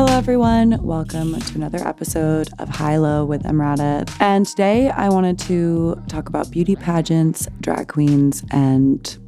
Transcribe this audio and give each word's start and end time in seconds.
Hello, 0.00 0.16
everyone. 0.16 0.82
Welcome 0.82 1.38
to 1.38 1.54
another 1.56 1.86
episode 1.86 2.48
of 2.58 2.70
High 2.70 2.96
Low 2.96 3.26
with 3.26 3.42
Emrata. 3.42 4.10
And 4.18 4.46
today 4.46 4.88
I 4.88 5.10
wanted 5.10 5.38
to 5.40 6.02
talk 6.08 6.30
about 6.30 6.50
beauty 6.50 6.74
pageants, 6.74 7.46
drag 7.60 7.88
queens, 7.88 8.42
and 8.50 9.18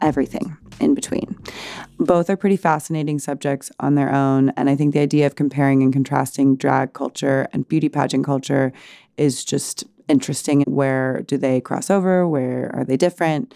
everything 0.00 0.56
in 0.78 0.94
between. 0.94 1.36
Both 1.98 2.30
are 2.30 2.36
pretty 2.36 2.56
fascinating 2.56 3.18
subjects 3.18 3.72
on 3.80 3.96
their 3.96 4.14
own. 4.14 4.50
And 4.50 4.70
I 4.70 4.76
think 4.76 4.94
the 4.94 5.00
idea 5.00 5.26
of 5.26 5.34
comparing 5.34 5.82
and 5.82 5.92
contrasting 5.92 6.54
drag 6.54 6.92
culture 6.92 7.48
and 7.52 7.66
beauty 7.66 7.88
pageant 7.88 8.24
culture 8.24 8.72
is 9.16 9.44
just 9.44 9.82
interesting. 10.06 10.62
Where 10.68 11.22
do 11.22 11.36
they 11.36 11.60
cross 11.60 11.90
over? 11.90 12.24
Where 12.28 12.70
are 12.72 12.84
they 12.84 12.96
different? 12.96 13.52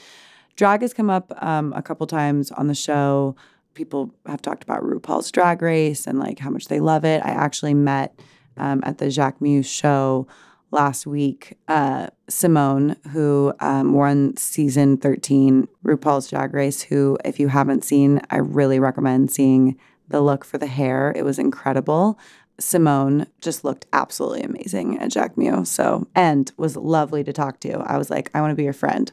Drag 0.57 0.81
has 0.81 0.93
come 0.93 1.09
up 1.09 1.33
um, 1.41 1.73
a 1.75 1.83
couple 1.83 2.09
times 2.09 2.51
on 2.51 2.67
the 2.67 2.75
show 2.75 3.37
people 3.75 4.15
have 4.27 4.43
talked 4.43 4.63
about 4.63 4.83
RuPaul's 4.83 5.31
Drag 5.31 5.63
Race 5.63 6.07
and 6.07 6.19
like 6.19 6.39
how 6.39 6.51
much 6.51 6.69
they 6.69 6.81
love 6.81 7.05
it. 7.05 7.23
I 7.25 7.31
actually 7.31 7.75
met 7.75 8.19
um, 8.57 8.81
at 8.85 8.99
the 8.99 9.07
Jacquemus 9.07 9.67
show 9.67 10.27
last 10.71 11.07
week 11.07 11.57
uh, 11.69 12.09
Symone, 12.31 12.97
who 13.09 13.53
um, 13.61 13.93
won 13.93 14.37
season 14.37 14.97
13 14.97 15.69
RuPaul's 15.85 16.31
Drag 16.31 16.53
Race, 16.55 16.83
who, 16.83 17.19
if 17.25 17.39
you 17.39 17.49
haven't 17.49 17.85
seen, 17.85 18.21
I 18.31 18.39
really 18.39 18.81
recommend 18.81 19.31
seeing 19.31 19.79
the 20.09 20.21
look 20.21 20.45
for 20.45 20.59
the 20.59 20.67
hair. 20.67 21.13
It 21.15 21.25
was 21.25 21.39
incredible. 21.39 22.19
Symone 22.61 23.27
just 23.41 23.65
looked 23.65 23.87
absolutely 23.93 24.43
amazing 24.43 24.99
at 24.99 25.11
Jacquemus. 25.11 25.67
So, 25.67 26.07
and 26.15 26.51
was 26.57 26.77
lovely 26.77 27.25
to 27.25 27.33
talk 27.33 27.61
to. 27.61 27.79
I 27.81 27.99
was 27.99 28.11
like, 28.11 28.31
I 28.35 28.41
want 28.41 28.53
to 28.53 28.57
be 28.57 28.65
your 28.65 28.73
friend. 28.73 29.11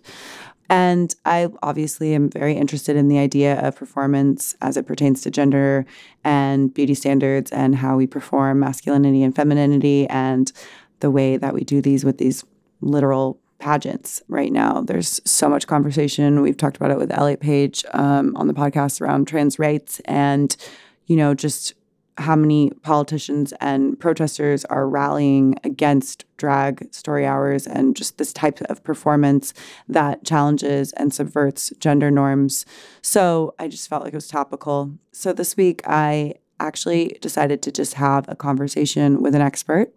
And 0.70 1.16
I 1.26 1.50
obviously 1.64 2.14
am 2.14 2.30
very 2.30 2.54
interested 2.54 2.96
in 2.96 3.08
the 3.08 3.18
idea 3.18 3.60
of 3.60 3.76
performance 3.76 4.56
as 4.62 4.78
it 4.78 4.86
pertains 4.86 5.22
to 5.22 5.32
gender 5.32 5.86
and 6.24 6.72
beauty 6.74 6.94
standards 6.94 7.52
and 7.52 7.76
how 7.76 7.98
we 7.98 8.06
perform 8.06 8.60
masculinity 8.60 9.24
and 9.24 9.36
femininity 9.36 10.08
and 10.08 10.52
the 11.00 11.10
way 11.10 11.38
that 11.38 11.54
we 11.54 11.64
do 11.64 11.82
these 11.82 12.06
with 12.06 12.20
these 12.20 12.44
literal 12.82 13.40
pageants 13.58 14.22
right 14.28 14.52
now. 14.52 14.82
There's 14.82 15.20
so 15.26 15.50
much 15.50 15.68
conversation. 15.68 16.42
We've 16.42 16.58
talked 16.58 16.78
about 16.78 16.92
it 16.92 16.98
with 16.98 17.12
Elliot 17.12 17.42
Page 17.42 17.84
um, 17.94 18.36
on 18.36 18.48
the 18.48 18.54
podcast 18.54 19.02
around 19.02 19.28
trans 19.28 19.60
rights 19.60 20.00
and, 20.06 20.56
you 21.08 21.16
know, 21.16 21.34
just 21.34 21.74
how 22.20 22.36
many 22.36 22.70
politicians 22.84 23.54
and 23.62 24.00
protesters 24.00 24.66
are 24.66 24.88
rallying 24.88 25.56
against 25.64 26.26
drag 26.38 26.94
story 26.94 27.26
hours 27.26 27.66
and 27.66 27.96
just 27.96 28.18
this 28.18 28.34
type 28.34 28.62
of 28.62 28.84
performance 28.84 29.54
that 29.88 30.24
challenges 30.26 30.92
and 30.94 31.14
subverts 31.14 31.72
gender 31.80 32.12
norms. 32.12 32.66
So 33.02 33.56
I 33.58 33.68
just 33.68 33.90
felt 33.90 34.04
like 34.04 34.14
it 34.14 34.18
was 34.18 34.28
topical. 34.28 34.92
So 35.12 35.34
this 35.34 35.56
week 35.58 35.82
I 35.86 36.36
actually 36.60 37.18
decided 37.22 37.62
to 37.64 37.72
just 37.72 37.94
have 37.94 38.26
a 38.28 38.36
conversation 38.36 39.22
with 39.22 39.34
an 39.34 39.42
expert. 39.42 39.94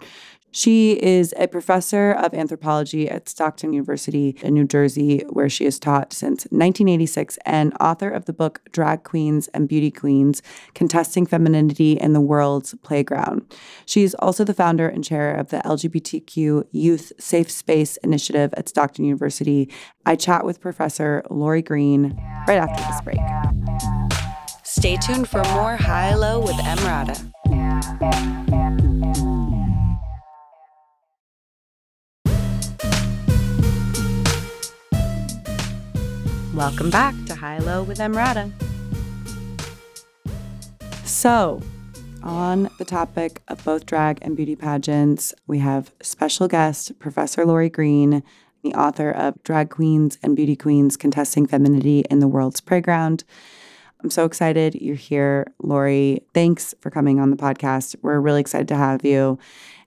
She 0.53 1.03
is 1.03 1.33
a 1.39 1.48
professor 1.48 2.12
of 2.12 2.34
anthropology 2.34 3.08
at 3.08 3.27
Stockton 3.27 3.72
University 3.72 4.36
in 4.42 4.53
New 4.53 4.67
Jersey, 4.67 5.25
where 5.31 5.48
she 5.48 5.64
has 5.64 5.78
taught 5.78 6.12
since 6.12 6.44
1986, 6.44 7.39
and 7.47 7.72
author 7.81 8.11
of 8.11 8.27
the 8.27 8.34
book 8.34 8.61
Drag 8.70 9.03
Queens 9.03 9.48
and 9.48 9.67
Beauty 9.67 9.91
Queens 9.91 10.42
Contesting 10.75 11.25
Femininity 11.25 11.92
in 11.94 12.12
the 12.12 12.20
World's 12.20 12.75
Playground. 12.83 13.42
She 13.86 14.03
is 14.03 14.14
also 14.19 14.44
the 14.44 14.53
founder 14.53 14.89
and 14.89 15.03
chair 15.03 15.34
of 15.34 15.48
the 15.48 15.62
LGBTQ 15.64 16.66
Youth 16.70 17.12
Safe 17.19 17.50
Space 17.50 17.97
Initiative 17.98 18.53
at 18.55 18.69
Stockton 18.69 19.06
University. 19.06 19.70
I 20.05 20.16
chat 20.16 20.44
with 20.44 20.61
Professor 20.61 21.22
Laurie 21.31 21.62
Greene 21.62 22.14
right 22.47 22.59
after 22.59 22.83
this 22.84 23.00
break. 23.00 23.20
Stay 24.64 24.97
tuned 24.97 25.28
for 25.28 25.42
more 25.55 25.77
High 25.77 26.14
Low 26.14 26.41
with 26.41 26.56
Emrata. 26.56 27.33
Welcome 36.62 36.91
back 36.91 37.17
to 37.27 37.34
High 37.34 37.59
Low 37.59 37.83
with 37.83 37.99
Emrata. 37.99 38.53
So, 41.05 41.61
on 42.23 42.71
the 42.78 42.84
topic 42.84 43.43
of 43.49 43.65
both 43.65 43.84
drag 43.84 44.21
and 44.23 44.37
beauty 44.37 44.55
pageants, 44.55 45.34
we 45.49 45.59
have 45.59 45.93
special 46.03 46.47
guest 46.47 46.97
Professor 47.00 47.45
Laurie 47.45 47.69
Greene, 47.69 48.23
the 48.62 48.75
author 48.75 49.11
of 49.11 49.43
Drag 49.43 49.71
Queens 49.71 50.19
and 50.23 50.37
Beauty 50.37 50.55
Queens 50.55 50.97
Contesting 50.97 51.49
Femininity 51.49 52.05
in 52.09 52.21
the 52.21 52.28
World's 52.28 52.61
Playground. 52.61 53.25
I'm 54.00 54.11
so 54.11 54.25
excited 54.25 54.77
you're 54.77 54.94
here, 54.94 55.53
Laurie. 55.61 56.23
Thanks 56.33 56.77
for 56.81 56.91
coming 56.91 57.19
on 57.19 57.31
the 57.31 57.37
podcast. 57.37 57.97
We're 58.03 58.21
really 58.21 58.41
excited 58.41 58.69
to 58.69 58.77
have 58.77 59.05
you. 59.05 59.37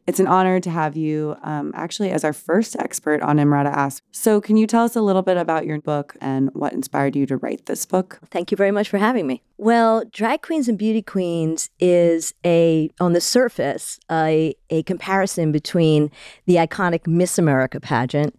It's 0.08 0.20
an 0.20 0.28
honor 0.28 0.60
to 0.60 0.70
have 0.70 0.96
you 0.96 1.36
um, 1.42 1.72
actually 1.74 2.12
as 2.12 2.24
our 2.24 2.34
first 2.34 2.76
expert 2.78 3.22
on 3.24 3.38
Emrata 3.38 3.72
Ask. 3.72 4.04
So, 4.12 4.40
can 4.40 4.56
you 4.56 4.68
tell 4.68 4.84
us 4.84 4.96
a 4.96 5.02
little 5.02 5.24
bit 5.24 5.36
about 5.36 5.66
your 5.66 5.82
book 5.82 6.16
and 6.22 6.50
what 6.54 6.74
inspired 6.74 7.16
you 7.16 7.26
to 7.26 7.38
write 7.38 7.66
this 7.66 7.86
book? 7.88 8.20
Thank 8.30 8.52
you 8.52 8.58
very 8.58 8.72
much 8.72 8.88
for 8.88 9.00
having 9.00 9.26
me. 9.26 9.42
Well, 9.58 10.04
Drag 10.12 10.44
Queens 10.44 10.68
and 10.68 10.78
Beauty 10.78 11.02
Queens 11.02 11.72
is 11.80 12.36
a, 12.46 12.92
on 13.00 13.14
the 13.14 13.22
surface, 13.22 14.00
a, 14.12 14.54
a 14.70 14.84
comparison 14.84 15.52
between 15.52 16.12
the 16.46 16.56
iconic 16.56 17.08
Miss 17.08 17.40
America 17.40 17.80
pageant 17.80 18.36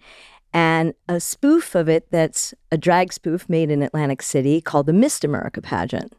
and 0.53 0.95
a 1.09 1.21
spoof 1.21 1.75
of 1.75 1.89
it 1.89 2.11
that's 2.11 2.55
a 2.73 2.79
drag 2.79 3.13
spoof 3.13 3.49
made 3.49 3.71
in 3.71 3.83
Atlantic 3.83 4.23
City 4.23 4.61
called 4.61 4.87
the 4.87 4.93
Miss'd 4.93 5.25
America 5.25 5.61
pageant. 5.61 6.15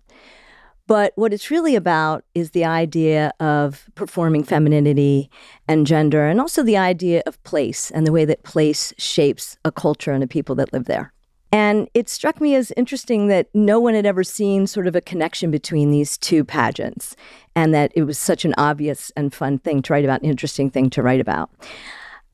But 0.88 1.12
what 1.16 1.34
it's 1.34 1.52
really 1.52 1.75
about 1.75 2.24
is 2.34 2.52
the 2.52 2.64
idea 2.64 3.34
of 3.42 3.90
performing 3.96 4.44
femininity 4.44 5.30
and 5.68 5.86
gender, 5.86 6.25
and 6.28 6.40
also 6.40 6.64
the 6.64 6.78
idea 6.78 7.22
of 7.25 7.44
place 7.44 7.92
and 7.92 8.08
the 8.08 8.12
way 8.14 8.24
that 8.24 8.44
place 8.44 8.94
shapes 8.98 9.58
a 9.66 9.72
culture 9.72 10.14
and 10.14 10.24
the 10.24 10.28
people 10.28 10.56
that 10.56 10.72
live 10.72 10.86
there. 10.86 11.12
And 11.52 11.90
it 11.94 12.09
struck 12.09 12.42
me 12.42 12.56
as 12.56 12.72
interesting 12.75 13.28
that 13.28 13.48
no 13.53 13.80
one 13.80 13.94
had 13.94 14.06
ever 14.06 14.24
seen 14.24 14.68
sort 14.68 14.88
of 14.88 14.96
a 14.96 15.02
connection 15.02 15.52
between 15.52 15.92
these 15.92 16.18
two 16.18 16.44
pageants, 16.44 17.16
and 17.56 17.74
that 17.74 17.92
it 17.96 18.04
was 18.04 18.18
such 18.18 18.46
an 18.46 18.54
obvious 18.58 19.12
and 19.18 19.34
fun 19.34 19.59
thing 19.59 19.81
to 19.84 19.94
write 19.94 20.06
about, 20.06 20.22
an 20.22 20.30
interesting 20.30 20.69
thing 20.69 20.90
to 20.92 21.02
write 21.02 21.22
about. 21.22 21.50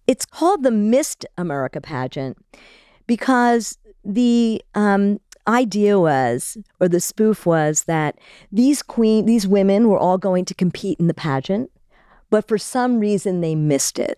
It's 0.05 0.25
called 0.25 0.63
the 0.63 0.71
Miss'd 0.71 1.25
America 1.37 1.81
pageant 1.81 2.37
because 3.07 3.77
the 4.03 4.61
um, 4.75 5.19
idea 5.47 5.99
was, 5.99 6.57
or 6.79 6.87
the 6.87 6.99
spoof 6.99 7.45
was, 7.45 7.83
that 7.83 8.17
these 8.51 8.81
queen, 8.81 9.25
these 9.25 9.47
women 9.47 9.87
were 9.87 9.99
all 9.99 10.17
going 10.17 10.45
to 10.45 10.53
compete 10.53 10.99
in 10.99 11.07
the 11.07 11.13
pageant, 11.13 11.71
but 12.29 12.47
for 12.47 12.57
some 12.57 12.99
reason 12.99 13.41
they 13.41 13.55
missed 13.55 13.99
it. 13.99 14.17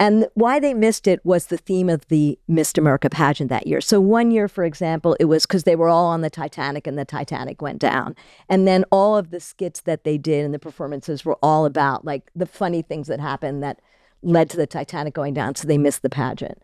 And 0.00 0.28
why 0.34 0.60
they 0.60 0.74
missed 0.74 1.08
it 1.08 1.24
was 1.24 1.46
the 1.46 1.56
theme 1.56 1.88
of 1.88 2.06
the 2.06 2.38
Miss 2.46 2.72
America 2.78 3.10
pageant 3.10 3.50
that 3.50 3.66
year. 3.66 3.80
So, 3.80 4.00
one 4.00 4.30
year, 4.30 4.46
for 4.46 4.64
example, 4.64 5.16
it 5.18 5.24
was 5.24 5.44
because 5.44 5.64
they 5.64 5.74
were 5.74 5.88
all 5.88 6.06
on 6.06 6.20
the 6.20 6.30
Titanic 6.30 6.86
and 6.86 6.96
the 6.96 7.04
Titanic 7.04 7.60
went 7.60 7.80
down. 7.80 8.14
And 8.48 8.66
then 8.66 8.84
all 8.92 9.16
of 9.16 9.30
the 9.30 9.40
skits 9.40 9.80
that 9.80 10.04
they 10.04 10.16
did 10.16 10.44
and 10.44 10.54
the 10.54 10.58
performances 10.60 11.24
were 11.24 11.38
all 11.42 11.66
about 11.66 12.04
like 12.04 12.30
the 12.36 12.46
funny 12.46 12.80
things 12.80 13.08
that 13.08 13.18
happened 13.18 13.60
that 13.64 13.80
led 14.22 14.50
to 14.50 14.56
the 14.56 14.66
Titanic 14.66 15.14
going 15.14 15.34
down. 15.34 15.54
So, 15.54 15.68
they 15.68 15.78
missed 15.78 16.02
the 16.02 16.10
pageant. 16.10 16.60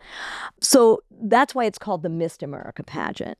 So, 0.60 1.02
that's 1.22 1.54
why 1.54 1.64
it's 1.64 1.78
called 1.78 2.02
the 2.02 2.08
Miss'd 2.08 2.42
America 2.42 2.82
pageant. 2.82 3.38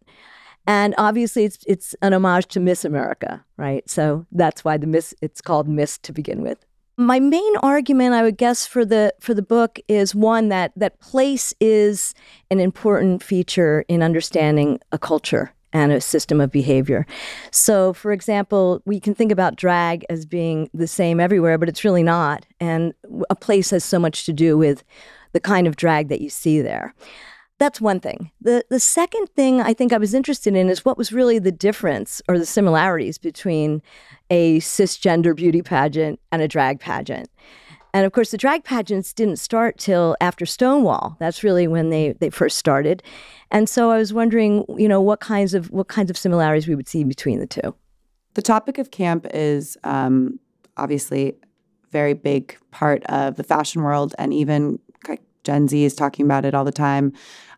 And 0.67 0.95
obviously, 0.97 1.45
it's 1.45 1.59
it's 1.67 1.95
an 2.01 2.15
homage 2.15 2.47
to 2.49 2.61
Miss 2.61 2.85
America, 2.85 3.45
right? 3.57 3.89
So 3.89 4.27
that's 4.33 4.65
why 4.65 4.77
the 4.77 4.87
Miss 4.87 5.15
it's 5.21 5.41
called 5.41 5.69
Miss 5.69 5.99
to 5.99 6.13
begin 6.13 6.43
with. 6.43 6.65
My 6.97 7.19
main 7.19 7.57
argument, 7.57 8.15
I 8.15 8.23
would 8.23 8.39
guess, 8.39 8.67
for 8.67 8.85
the 8.85 9.15
for 9.21 9.35
the 9.35 9.43
book 9.43 9.79
is 9.89 10.15
one 10.15 10.49
that 10.49 10.73
that 10.77 11.01
place 11.01 11.53
is 11.61 12.15
an 12.51 12.61
important 12.61 13.23
feature 13.23 13.85
in 13.89 14.03
understanding 14.03 14.81
a 14.91 14.99
culture 14.99 15.53
and 15.75 15.93
a 15.93 16.01
system 16.01 16.41
of 16.41 16.51
behavior. 16.51 17.05
So, 17.51 17.93
for 17.93 18.13
example, 18.13 18.81
we 18.87 19.01
can 19.01 19.15
think 19.15 19.33
about 19.33 19.57
drag 19.57 20.07
as 20.09 20.25
being 20.25 20.71
the 20.73 20.87
same 20.87 21.21
everywhere, 21.21 21.59
but 21.59 21.69
it's 21.69 21.85
really 21.85 22.05
not. 22.05 22.47
And 22.61 22.95
a 23.29 23.35
place 23.35 23.71
has 23.71 23.85
so 23.85 23.99
much 23.99 24.25
to 24.25 24.33
do 24.33 24.57
with 24.57 24.85
the 25.33 25.41
kind 25.41 25.67
of 25.67 25.77
drag 25.77 26.09
that 26.09 26.21
you 26.21 26.31
see 26.31 26.63
there. 26.63 26.95
That's 27.59 27.81
one 27.81 28.01
thing. 28.01 28.31
The 28.41 28.65
the 28.69 28.81
second 28.81 29.29
thing 29.37 29.61
I 29.61 29.75
think 29.75 29.93
I 29.93 29.99
was 29.99 30.13
interested 30.13 30.57
in 30.57 30.69
is 30.69 30.85
what 30.85 30.99
was 30.99 31.13
really 31.13 31.39
the 31.39 31.53
difference 31.53 32.21
or 32.29 32.39
the 32.39 32.47
similarities 32.47 33.17
between 33.17 33.81
a 34.29 34.59
cisgender 34.59 35.37
beauty 35.37 35.63
pageant 35.63 36.19
and 36.33 36.43
a 36.43 36.49
drag 36.49 36.81
pageant. 36.81 37.29
And 37.95 38.05
of 38.05 38.13
course, 38.13 38.33
the 38.33 38.37
drag 38.37 38.65
pageants 38.65 39.13
didn't 39.13 39.37
start 39.37 39.79
till 39.79 40.17
after 40.21 40.45
Stonewall. 40.45 41.17
That's 41.21 41.45
really 41.45 41.69
when 41.69 41.91
they, 41.91 42.13
they 42.13 42.29
first 42.29 42.59
started. 42.59 43.05
And 43.53 43.69
so 43.69 43.93
I 43.93 43.99
was 43.99 44.13
wondering, 44.13 44.65
you 44.77 44.89
know, 44.89 45.01
what 45.01 45.21
kinds 45.21 45.55
of 45.55 45.71
what 45.71 45.87
kinds 45.87 46.11
of 46.11 46.19
similarities 46.19 46.67
we 46.67 46.75
would 46.75 46.89
see 46.89 47.05
between 47.05 47.39
the 47.39 47.47
two. 47.47 47.75
The 48.35 48.43
topic 48.43 48.79
of 48.79 48.91
camp 48.91 49.29
is 49.33 49.79
um, 49.85 50.41
obviously 50.77 51.29
a 51.29 51.35
very 51.93 52.15
big 52.15 52.59
part 52.73 53.05
of 53.05 53.37
the 53.37 53.45
fashion 53.45 53.83
world, 53.83 54.13
and 54.19 54.35
even 54.35 54.81
Gen 55.45 55.69
Z 55.69 55.85
is 55.85 55.95
talking 55.95 56.25
about 56.25 56.45
it 56.45 56.55
all 56.55 56.65
the 56.65 56.73
time. 56.73 57.13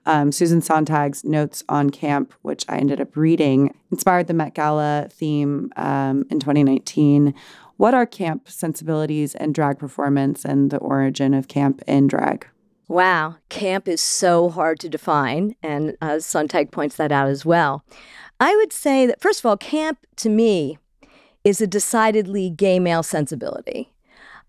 Um, 0.06 0.30
Susan 0.30 0.60
Sontag's 0.60 1.24
notes 1.24 1.64
on 1.68 1.90
camp, 1.90 2.32
which 2.42 2.64
I 2.68 2.78
ended 2.78 3.00
up 3.00 3.16
reading, 3.16 3.74
inspired 3.90 4.28
the 4.28 4.34
Met 4.34 4.54
Gala 4.54 5.08
theme 5.10 5.72
um, 5.76 6.24
in 6.30 6.38
2019, 6.40 7.34
What 7.76 7.92
are 7.92 8.06
camp 8.06 8.48
sensibilities 8.48 9.34
and 9.34 9.54
drag 9.54 9.78
performance 9.78 10.44
and 10.44 10.70
the 10.70 10.78
origin 10.78 11.34
of 11.34 11.48
camp 11.48 11.82
in 11.86 12.06
drag? 12.06 12.46
Wow, 12.88 13.36
camp 13.48 13.88
is 13.88 14.00
so 14.00 14.48
hard 14.48 14.78
to 14.80 14.88
define, 14.88 15.56
and 15.62 15.96
uh, 16.00 16.20
Sontag 16.20 16.70
points 16.70 16.96
that 16.96 17.10
out 17.10 17.28
as 17.28 17.44
well. 17.44 17.84
I 18.38 18.54
would 18.54 18.72
say 18.72 19.06
that, 19.06 19.20
first 19.20 19.40
of 19.40 19.46
all, 19.46 19.56
camp 19.56 19.98
to 20.16 20.28
me 20.28 20.78
is 21.42 21.60
a 21.60 21.66
decidedly 21.66 22.48
gay 22.48 22.78
male 22.78 23.02
sensibility. 23.02 23.92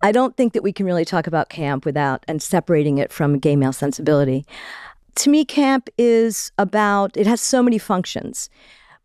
I 0.02 0.12
don't 0.12 0.38
think 0.38 0.54
that 0.54 0.62
we 0.62 0.72
can 0.72 0.86
really 0.86 1.06
talk 1.06 1.26
about 1.26 1.50
camp 1.50 1.84
without 1.84 2.24
and 2.28 2.42
separating 2.42 3.00
it 3.00 3.12
from 3.12 3.40
gay 3.40 3.56
male 3.56 3.74
sensibility. 3.74 4.46
To 5.18 5.32
me, 5.32 5.46
camp 5.46 5.90
is 5.98 6.52
about, 6.60 7.18
it 7.18 7.26
has 7.26 7.42
so 7.42 7.64
many 7.64 7.80
functions, 7.80 8.52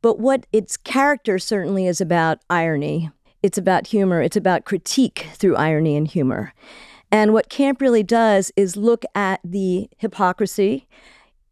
but 0.03 0.19
what 0.19 0.47
its 0.53 0.77
character 0.77 1.39
certainly 1.39 1.87
is 1.87 2.03
about 2.03 2.41
irony. 2.51 3.11
It's 3.43 3.57
about 3.57 3.87
humor. 3.87 4.21
It's 4.21 4.37
about 4.37 4.67
critique 4.67 5.29
through 5.33 5.57
irony 5.57 5.97
and 5.97 6.07
humor. 6.07 6.53
And 7.11 7.33
what 7.33 7.49
camp 7.49 7.81
really 7.81 8.03
does 8.03 8.53
is 8.57 8.77
look 8.77 9.05
at 9.15 9.41
the 9.43 9.89
hypocrisy 9.97 10.87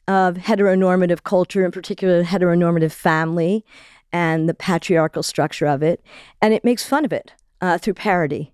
of 0.07 0.35
heteronormative 0.35 1.23
culture, 1.23 1.65
in 1.65 1.71
particular, 1.71 2.23
heteronormative 2.23 2.93
family, 2.93 3.65
and 4.13 4.47
the 4.47 4.55
patriarchal 4.55 5.23
structure 5.23 5.67
of 5.67 5.83
it, 5.83 6.03
and 6.43 6.53
it 6.53 6.65
makes 6.65 6.85
fun 6.85 7.07
of 7.07 7.15
it 7.15 7.33
uh, 7.63 7.79
through 7.79 7.95
parody. 7.95 8.53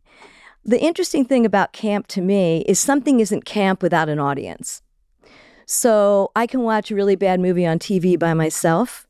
The 0.65 0.81
interesting 0.81 1.25
thing 1.25 1.45
about 1.45 1.73
camp 1.73 2.07
to 2.09 2.21
me 2.21 2.65
is 2.69 2.79
something 2.79 3.19
isn't 3.19 3.45
camp 3.45 3.83
without 3.83 4.09
an 4.09 4.21
audience. 4.21 4.83
So 5.67 6.31
I 6.37 6.47
can 6.47 6.63
watch 6.63 6.91
a 6.91 6.95
really 6.95 7.17
bad 7.17 7.41
movie 7.41 7.67
on 7.67 7.81
TV 7.81 8.17
by 8.17 8.35
myself 8.35 9.07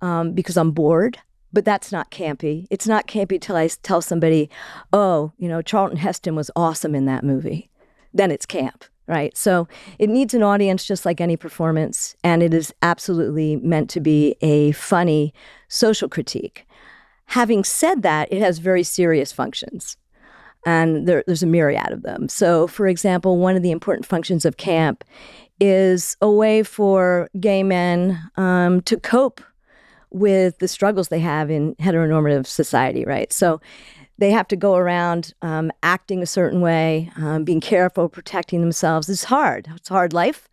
um, 0.00 0.32
because 0.32 0.56
I'm 0.56 0.70
bored, 0.70 1.18
but 1.52 1.64
that's 1.64 1.90
not 1.90 2.12
campy. 2.12 2.68
It's 2.70 2.86
not 2.86 3.08
campy 3.08 3.40
till 3.40 3.56
I 3.56 3.68
tell 3.82 4.00
somebody, 4.00 4.48
oh, 4.92 5.32
you 5.36 5.48
know, 5.48 5.62
Charlton 5.62 5.98
Heston 5.98 6.36
was 6.36 6.50
awesome 6.54 6.94
in 6.94 7.06
that 7.06 7.24
movie. 7.24 7.70
Then 8.12 8.30
it's 8.30 8.46
camp, 8.46 8.84
right? 9.08 9.36
So 9.36 9.66
it 9.98 10.08
needs 10.08 10.32
an 10.32 10.44
audience 10.44 10.84
just 10.84 11.04
like 11.04 11.20
any 11.20 11.36
performance, 11.36 12.14
and 12.22 12.40
it 12.40 12.54
is 12.54 12.72
absolutely 12.80 13.56
meant 13.56 13.90
to 13.90 14.00
be 14.00 14.36
a 14.40 14.70
funny 14.72 15.34
social 15.66 16.08
critique. 16.08 16.68
Having 17.26 17.64
said 17.64 18.02
that, 18.02 18.32
it 18.32 18.40
has 18.40 18.58
very 18.58 18.84
serious 18.84 19.32
functions 19.32 19.96
and 20.66 21.06
there, 21.06 21.22
there's 21.26 21.42
a 21.42 21.46
myriad 21.46 21.92
of 21.92 22.02
them. 22.02 22.28
So, 22.28 22.66
for 22.66 22.86
example, 22.86 23.38
one 23.38 23.56
of 23.56 23.62
the 23.62 23.70
important 23.70 24.06
functions 24.06 24.44
of 24.44 24.56
camp 24.56 25.04
is 25.60 26.16
a 26.20 26.30
way 26.30 26.62
for 26.62 27.28
gay 27.40 27.62
men 27.62 28.20
um, 28.36 28.80
to 28.82 28.98
cope 28.98 29.40
with 30.10 30.58
the 30.58 30.68
struggles 30.68 31.08
they 31.08 31.20
have 31.20 31.50
in 31.50 31.74
heteronormative 31.76 32.46
society, 32.46 33.04
right? 33.04 33.32
So, 33.32 33.60
they 34.18 34.30
have 34.30 34.46
to 34.48 34.56
go 34.56 34.76
around 34.76 35.34
um, 35.42 35.72
acting 35.82 36.22
a 36.22 36.26
certain 36.26 36.60
way, 36.60 37.10
um, 37.16 37.42
being 37.42 37.60
careful, 37.60 38.08
protecting 38.08 38.60
themselves. 38.60 39.08
It's 39.08 39.24
hard. 39.24 39.68
It's 39.74 39.88
hard 39.88 40.12
life 40.12 40.48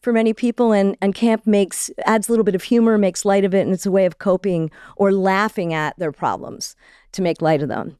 for 0.00 0.12
many 0.12 0.32
people, 0.32 0.72
and, 0.72 0.96
and 1.02 1.14
camp 1.14 1.46
makes 1.46 1.90
adds 2.06 2.28
a 2.28 2.32
little 2.32 2.44
bit 2.44 2.54
of 2.54 2.62
humor, 2.62 2.96
makes 2.96 3.24
light 3.24 3.44
of 3.44 3.54
it, 3.54 3.60
and 3.60 3.72
it's 3.72 3.86
a 3.86 3.90
way 3.90 4.06
of 4.06 4.18
coping 4.18 4.70
or 4.96 5.12
laughing 5.12 5.74
at 5.74 5.98
their 5.98 6.12
problems 6.12 6.74
to 7.12 7.22
make 7.22 7.42
light 7.42 7.62
of 7.62 7.68
them. 7.68 7.98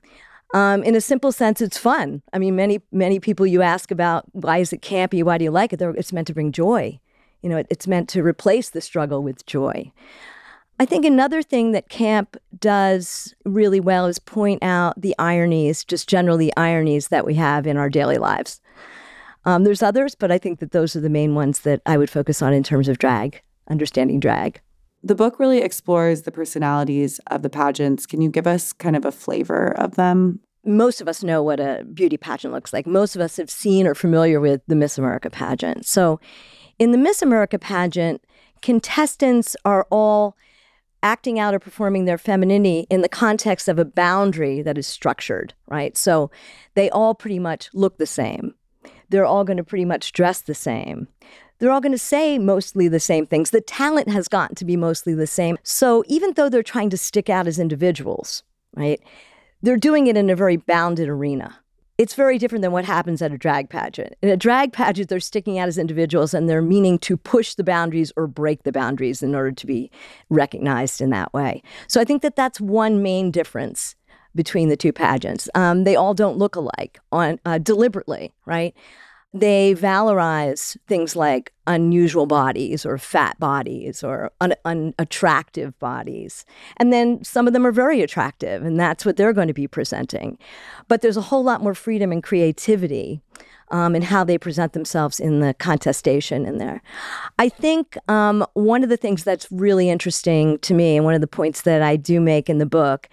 Um, 0.53 0.83
in 0.83 0.97
a 0.97 1.01
simple 1.01 1.31
sense, 1.31 1.61
it's 1.61 1.79
fun. 1.79 2.23
I 2.33 2.39
mean, 2.39 2.57
many 2.57 2.81
many 2.91 3.21
people 3.21 3.47
you 3.47 3.63
ask 3.63 3.91
about 3.91 4.25
why 4.33 4.59
is 4.59 4.73
it 4.73 4.83
campy, 4.83 5.23
why 5.23 5.39
do 5.39 5.45
you 5.45 5.51
like 5.51 5.73
it? 5.73 5.79
They're, 5.79 5.91
it's 5.91 6.13
meant 6.13 6.27
to 6.27 6.35
bring 6.35 6.53
joy. 6.53 6.99
You 7.43 7.49
know, 7.49 7.57
it, 7.59 7.67
it's 7.71 7.87
meant 7.87 8.09
to 8.11 8.23
replace 8.23 8.71
the 8.71 8.81
struggle 8.81 9.23
with 9.23 9.47
joy. 9.47 9.93
I 10.81 10.87
think 10.87 11.05
another 11.05 11.43
thing 11.43 11.73
that 11.73 11.91
camp 11.91 12.37
does 12.59 13.35
really 13.45 13.81
well 13.81 14.07
is 14.07 14.19
point 14.19 14.63
out 14.63 15.01
the 15.01 15.15
ironies, 15.19 15.85
just 15.85 16.09
generally 16.09 16.51
ironies 16.57 17.09
that 17.09 17.27
we 17.27 17.35
have 17.35 17.67
in 17.67 17.77
our 17.77 17.91
daily 17.91 18.17
lives. 18.17 18.61
Um, 19.45 19.65
there's 19.65 19.83
others, 19.83 20.15
but 20.15 20.33
I 20.33 20.39
think 20.39 20.59
that 20.61 20.73
those 20.73 20.97
are 20.97 21.01
the 21.01 21.11
main 21.11 21.35
ones 21.35 21.61
that 21.61 21.83
I 21.85 21.97
would 21.97 22.11
focus 22.11 22.41
on 22.41 22.55
in 22.55 22.63
terms 22.63 22.89
of 22.89 22.99
drag, 22.99 23.43
understanding 23.69 24.21
drag. 24.21 24.61
The 25.03 25.15
book 25.15 25.39
really 25.39 25.63
explores 25.63 26.23
the 26.23 26.33
personalities 26.33 27.21
of 27.29 27.43
the 27.43 27.51
pageants. 27.51 28.07
Can 28.07 28.21
you 28.21 28.29
give 28.29 28.47
us 28.47 28.73
kind 28.73 28.97
of 28.97 29.05
a 29.05 29.13
flavor 29.13 29.69
of 29.79 29.97
them? 29.97 30.41
Most 30.65 31.01
of 31.01 31.09
us 31.09 31.25
know 31.25 31.43
what 31.43 31.59
a 31.59 31.85
beauty 31.95 32.19
pageant 32.19 32.53
looks 32.53 32.73
like. 32.73 32.87
Most 32.87 33.17
of 33.17 33.23
us 33.23 33.39
have 33.39 33.51
seen 33.51 33.87
or 33.87 33.95
familiar 33.95 34.41
with 34.41 34.61
the 34.67 34.77
Miss 34.77 34.99
America 34.99 35.31
pageant. 35.31 35.87
So, 35.87 36.21
in 36.79 36.93
the 36.93 36.99
Miss 36.99 37.23
America 37.23 37.59
pageant, 37.59 38.23
contestants 38.61 39.57
are 39.65 39.87
all 39.91 40.37
acting 41.03 41.39
out 41.39 41.55
or 41.55 41.59
performing 41.59 42.05
their 42.05 42.19
femininity 42.19 42.87
in 42.91 43.01
the 43.01 43.09
context 43.09 43.69
of 43.69 43.79
a 43.79 43.87
boundary 43.87 44.61
that 44.61 44.77
is 44.77 44.87
structured, 44.87 45.55
right? 45.67 45.97
So, 45.97 46.31
they 46.75 46.91
all 46.91 47.15
pretty 47.15 47.39
much 47.39 47.71
look 47.73 47.97
the 47.97 48.07
same. 48.07 48.55
They're 49.09 49.25
all 49.25 49.45
going 49.45 49.57
to 49.57 49.65
pretty 49.65 49.87
much 49.87 50.13
dress 50.13 50.43
the 50.43 50.55
same 50.55 51.09
they're 51.61 51.71
all 51.71 51.81
going 51.81 51.93
to 51.93 51.99
say 51.99 52.39
mostly 52.39 52.89
the 52.89 52.99
same 52.99 53.27
things. 53.27 53.51
The 53.51 53.61
talent 53.61 54.09
has 54.09 54.27
gotten 54.29 54.57
to 54.57 54.65
be 54.65 54.77
mostly 54.77 55.15
the 55.15 55.27
same. 55.27 55.59
So 55.63 56.03
even 56.09 56.33
though 56.35 56.49
they're 56.49 56.63
trying 56.63 56.91
to 56.91 56.97
stick 56.97 57.31
out 57.31 57.47
as 57.47 57.59
individuals, 57.59 58.43
right, 58.75 59.01
they're 59.63 59.77
doing 59.77 60.07
it 60.07 60.17
in 60.17 60.31
a 60.31 60.37
very 60.37 60.57
bounded 60.57 61.09
arena. 61.09 61.59
It's 61.99 62.15
very 62.15 62.39
different 62.39 62.63
than 62.63 62.73
what 62.73 62.87
happens 62.87 63.21
at 63.21 63.31
a 63.31 63.37
drag 63.37 63.69
pageant. 63.69 64.15
In 64.23 64.31
a 64.31 64.37
drag 64.37 64.73
pageant, 64.73 65.11
they're 65.11 65.21
sticking 65.21 65.59
out 65.59 65.69
as 65.69 65.77
individuals 65.77 66.33
and 66.33 66.49
they're 66.49 66.63
meaning 66.63 66.99
to 67.01 67.19
push 67.19 67.55
the 67.55 67.63
boundaries 67.63 68.11
or 68.17 68.27
break 68.27 68.63
the 68.63 68.73
boundaries 68.73 69.23
in 69.23 69.35
order 69.35 69.53
to 69.53 69.67
be 69.67 69.91
recognized 70.31 71.03
in 71.03 71.11
that 71.11 71.35
way. 71.35 71.63
So 71.89 72.01
I 72.01 72.05
think 72.05 72.23
that 72.23 72.37
that's 72.37 72.59
one 72.59 73.03
main 73.03 73.31
difference 73.31 73.97
between 74.35 74.71
the 74.71 74.79
two 74.79 74.95
pageants. 74.95 75.47
Um, 75.55 75.85
they 75.85 75.95
all 75.95 76.15
don't 76.15 76.39
look 76.39 76.57
alike 76.57 77.01
on 77.13 77.39
uh, 77.45 77.59
deliberately, 77.59 78.33
right? 78.47 78.75
They 79.33 79.77
valorize 79.77 80.77
things 80.89 81.15
like 81.15 81.53
unusual 81.69 82.27
bodies 82.27 82.85
or 82.85 82.99
fat 82.99 83.39
bodies 83.39 84.03
or 84.03 84.33
un- 84.41 84.55
unattractive 84.65 85.79
bodies. 85.79 86.45
And 86.79 86.93
then 86.93 87.23
some 87.23 87.47
of 87.47 87.53
them 87.53 87.65
are 87.65 87.71
very 87.71 88.03
attractive, 88.03 88.65
and 88.65 88.79
that's 88.79 89.07
what 89.07 89.17
they're 89.17 89.33
going 89.33 89.47
to 89.47 89.55
be 89.55 89.69
presenting. 89.69 90.37
But 90.89 91.03
there's 91.03 91.17
a 91.17 91.23
whole 91.23 91.45
lot 91.45 91.63
more 91.63 91.75
freedom 91.75 92.11
and 92.11 92.23
creativity 92.23 93.21
um, 93.71 93.95
in 93.95 94.03
how 94.03 94.25
they 94.25 94.37
present 94.37 94.73
themselves 94.73 95.21
in 95.21 95.39
the 95.39 95.55
contestation 95.55 96.45
in 96.45 96.59
there. 96.59 96.83
I 97.39 97.49
think 97.49 97.97
um, 98.09 98.45
one 98.55 98.83
of 98.83 98.89
the 98.89 98.97
things 98.97 99.23
that's 99.23 99.47
really 99.53 99.89
interesting 99.89 100.59
to 100.59 100.75
me, 100.75 100.97
and 100.97 101.05
one 101.05 101.15
of 101.15 101.21
the 101.21 101.29
points 101.29 101.63
that 101.63 101.83
I 101.83 101.95
do 101.95 102.21
make 102.21 102.51
in 102.51 102.59
the 102.59 102.67
book, 102.67 103.09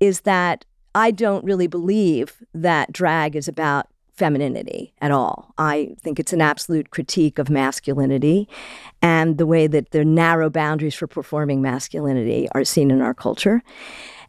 is 0.00 0.22
that 0.22 0.64
I 0.94 1.12
don't 1.12 1.44
really 1.44 1.68
believe 1.68 2.42
that 2.52 2.92
drag 2.92 3.36
is 3.36 3.48
about 3.48 3.86
femininity 4.14 4.92
at 5.00 5.10
all. 5.10 5.54
I 5.58 5.94
think 6.00 6.20
it's 6.20 6.32
an 6.32 6.40
absolute 6.40 6.90
critique 6.90 7.38
of 7.38 7.48
masculinity 7.48 8.48
and 9.00 9.38
the 9.38 9.46
way 9.46 9.66
that 9.66 9.90
the 9.90 10.04
narrow 10.04 10.50
boundaries 10.50 10.94
for 10.94 11.06
performing 11.06 11.62
masculinity 11.62 12.48
are 12.52 12.64
seen 12.64 12.90
in 12.90 13.00
our 13.00 13.14
culture. 13.14 13.62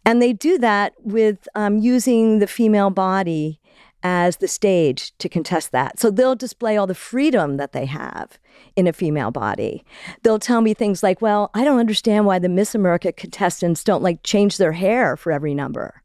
And 0.05 0.21
they 0.21 0.33
do 0.33 0.57
that 0.59 0.93
with 0.99 1.47
um, 1.55 1.77
using 1.77 2.39
the 2.39 2.47
female 2.47 2.89
body 2.89 3.59
as 4.03 4.37
the 4.37 4.47
stage 4.47 5.17
to 5.17 5.29
contest 5.29 5.71
that. 5.71 5.97
So 5.99 6.11
they'll 6.11 6.35
display 6.35 6.75
all 6.75 6.87
the 6.87 6.95
freedom 6.95 7.55
that 7.57 7.71
they 7.71 7.85
have 7.85 8.37
in 8.75 8.85
a 8.85 8.93
female 8.93 9.31
body. 9.31 9.85
They'll 10.23 10.39
tell 10.39 10.59
me 10.59 10.73
things 10.73 11.03
like, 11.03 11.21
well, 11.21 11.49
I 11.53 11.63
don't 11.63 11.79
understand 11.79 12.25
why 12.25 12.39
the 12.39 12.49
Miss 12.49 12.75
America 12.75 13.13
contestants 13.13 13.83
don't 13.83 14.03
like 14.03 14.23
change 14.23 14.57
their 14.57 14.73
hair 14.73 15.15
for 15.15 15.31
every 15.31 15.53
number. 15.53 16.03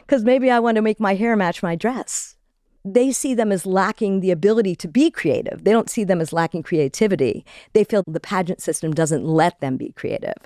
Because 0.00 0.24
maybe 0.24 0.50
I 0.50 0.60
want 0.60 0.76
to 0.76 0.82
make 0.82 1.00
my 1.00 1.14
hair 1.14 1.36
match 1.36 1.62
my 1.62 1.74
dress 1.74 2.36
they 2.84 3.12
see 3.12 3.34
them 3.34 3.52
as 3.52 3.66
lacking 3.66 4.20
the 4.20 4.30
ability 4.30 4.74
to 4.76 4.88
be 4.88 5.10
creative. 5.10 5.64
They 5.64 5.72
don't 5.72 5.90
see 5.90 6.04
them 6.04 6.20
as 6.20 6.32
lacking 6.32 6.62
creativity. 6.62 7.44
They 7.72 7.84
feel 7.84 8.02
the 8.06 8.20
pageant 8.20 8.60
system 8.62 8.92
doesn't 8.92 9.24
let 9.24 9.60
them 9.60 9.76
be 9.76 9.92
creative. 9.92 10.36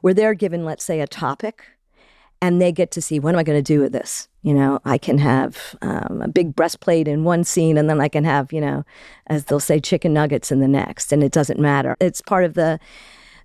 Where 0.00 0.14
they're 0.14 0.34
given, 0.34 0.64
let's 0.64 0.84
say, 0.84 1.00
a 1.00 1.06
topic, 1.06 1.62
and 2.42 2.60
they 2.60 2.72
get 2.72 2.90
to 2.90 3.00
see 3.00 3.18
what 3.18 3.34
am 3.34 3.38
I 3.38 3.44
going 3.44 3.58
to 3.58 3.62
do 3.62 3.80
with 3.80 3.92
this? 3.92 4.28
You 4.42 4.52
know, 4.54 4.80
I 4.84 4.98
can 4.98 5.18
have 5.18 5.76
um, 5.80 6.20
a 6.22 6.28
big 6.28 6.54
breastplate 6.54 7.08
in 7.08 7.24
one 7.24 7.44
scene, 7.44 7.78
and 7.78 7.88
then 7.88 8.00
I 8.00 8.08
can 8.08 8.24
have, 8.24 8.52
you 8.52 8.60
know, 8.60 8.84
as 9.28 9.44
they'll 9.44 9.60
say, 9.60 9.80
chicken 9.80 10.12
nuggets 10.12 10.52
in 10.52 10.60
the 10.60 10.68
next, 10.68 11.12
and 11.12 11.22
it 11.22 11.32
doesn't 11.32 11.60
matter. 11.60 11.96
It's 12.00 12.20
part 12.20 12.44
of 12.44 12.54
the 12.54 12.78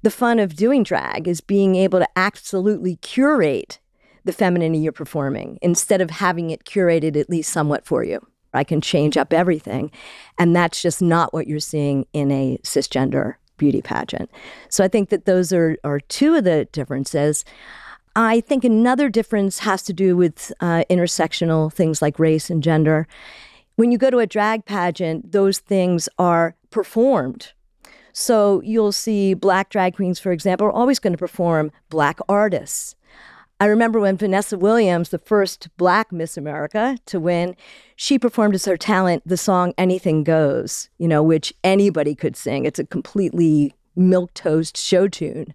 the 0.02 0.12
fun 0.12 0.40
of 0.40 0.56
doing 0.56 0.84
drag 0.84 1.28
is 1.28 1.42
being 1.42 1.76
able 1.76 2.00
to 2.00 2.08
absolutely 2.16 2.96
curate 2.98 3.80
the 4.24 4.32
femininity 4.32 4.80
you're 4.80 4.94
performing 4.94 5.60
instead 5.62 6.00
of 6.00 6.10
having 6.10 6.52
it 6.52 6.64
curated 6.64 7.18
at 7.18 7.30
least 7.30 7.52
somewhat 7.52 7.86
for 7.86 8.04
you. 8.04 8.26
I 8.54 8.64
can 8.64 8.82
change 8.82 9.18
up 9.18 9.34
everything. 9.34 9.92
And 10.38 10.56
that's 10.56 10.82
just 10.82 11.02
not 11.02 11.34
what 11.34 11.48
you're 11.48 11.60
seeing 11.60 12.06
in 12.14 12.32
a 12.32 12.58
cisgender 12.64 13.36
beauty 13.58 13.82
pageant. 13.82 14.30
So 14.70 14.84
I 14.84 14.88
think 14.88 15.10
that 15.10 15.26
those 15.26 15.54
are, 15.54 15.78
are 15.84 16.00
two 16.00 16.36
of 16.36 16.46
the 16.46 16.66
differences. 16.72 17.46
I 18.16 18.42
think 18.42 18.64
another 18.64 19.10
difference 19.10 19.60
has 19.60 19.84
to 19.84 19.94
do 19.94 20.18
with 20.18 20.52
uh, 20.62 20.84
intersectional 20.90 21.72
things 21.72 22.02
like 22.02 22.18
race 22.18 22.50
and 22.50 22.64
gender. 22.64 23.08
When 23.76 23.92
you 23.92 23.98
go 23.98 24.10
to 24.10 24.20
a 24.20 24.28
drag 24.28 24.66
pageant, 24.66 25.32
those 25.32 25.60
things 25.60 26.10
are 26.18 26.56
performed. 26.72 27.54
So 28.12 28.62
you'll 28.66 28.92
see 28.92 29.34
black 29.34 29.70
drag 29.70 29.96
queens, 29.96 30.20
for 30.20 30.32
example, 30.32 30.68
are 30.68 30.72
always 30.72 31.00
going 31.00 31.14
to 31.14 31.18
perform 31.18 31.72
black 31.90 32.20
artists. 32.28 32.96
I 33.62 33.66
remember 33.66 34.00
when 34.00 34.16
Vanessa 34.16 34.58
Williams, 34.58 35.10
the 35.10 35.20
first 35.20 35.68
black 35.76 36.14
Miss 36.14 36.38
America 36.38 36.98
to 37.08 37.20
win, 37.20 37.58
she 37.98 38.18
performed 38.18 38.56
as 38.56 38.66
her 38.66 38.78
talent 38.78 39.24
the 39.26 39.36
song 39.36 39.74
Anything 39.78 40.24
Goes, 40.24 40.90
you 40.98 41.10
know, 41.10 41.22
which 41.22 41.54
anybody 41.64 42.16
could 42.16 42.38
sing. 42.38 42.64
It's 42.64 42.80
a 42.80 42.86
completely 42.86 43.74
milk 43.98 44.34
toast 44.34 44.78
show 44.78 45.10
tune. 45.10 45.54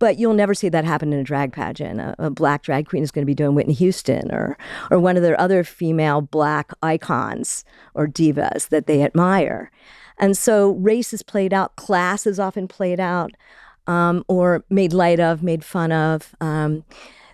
But 0.00 0.18
you'll 0.18 0.34
never 0.34 0.54
see 0.54 0.68
that 0.68 0.84
happen 0.84 1.12
in 1.12 1.18
a 1.18 1.24
drag 1.24 1.52
pageant. 1.52 2.00
A, 2.00 2.14
a 2.18 2.30
black 2.30 2.62
drag 2.62 2.88
queen 2.88 3.02
is 3.02 3.10
going 3.10 3.22
to 3.22 3.26
be 3.26 3.34
doing 3.34 3.54
Whitney 3.54 3.74
Houston 3.74 4.32
or 4.32 4.56
or 4.90 4.98
one 4.98 5.16
of 5.16 5.22
their 5.22 5.40
other 5.40 5.64
female 5.64 6.20
black 6.20 6.72
icons 6.82 7.64
or 7.94 8.06
divas 8.06 8.68
that 8.68 8.86
they 8.86 9.02
admire. 9.02 9.70
And 10.18 10.36
so 10.36 10.72
race 10.72 11.12
is 11.12 11.22
played 11.22 11.52
out, 11.52 11.76
class 11.76 12.26
is 12.26 12.40
often 12.40 12.66
played 12.68 13.00
out, 13.00 13.32
um, 13.86 14.24
or 14.28 14.64
made 14.70 14.92
light 14.92 15.20
of, 15.20 15.42
made 15.42 15.64
fun 15.64 15.92
of. 15.92 16.34
Um, 16.40 16.84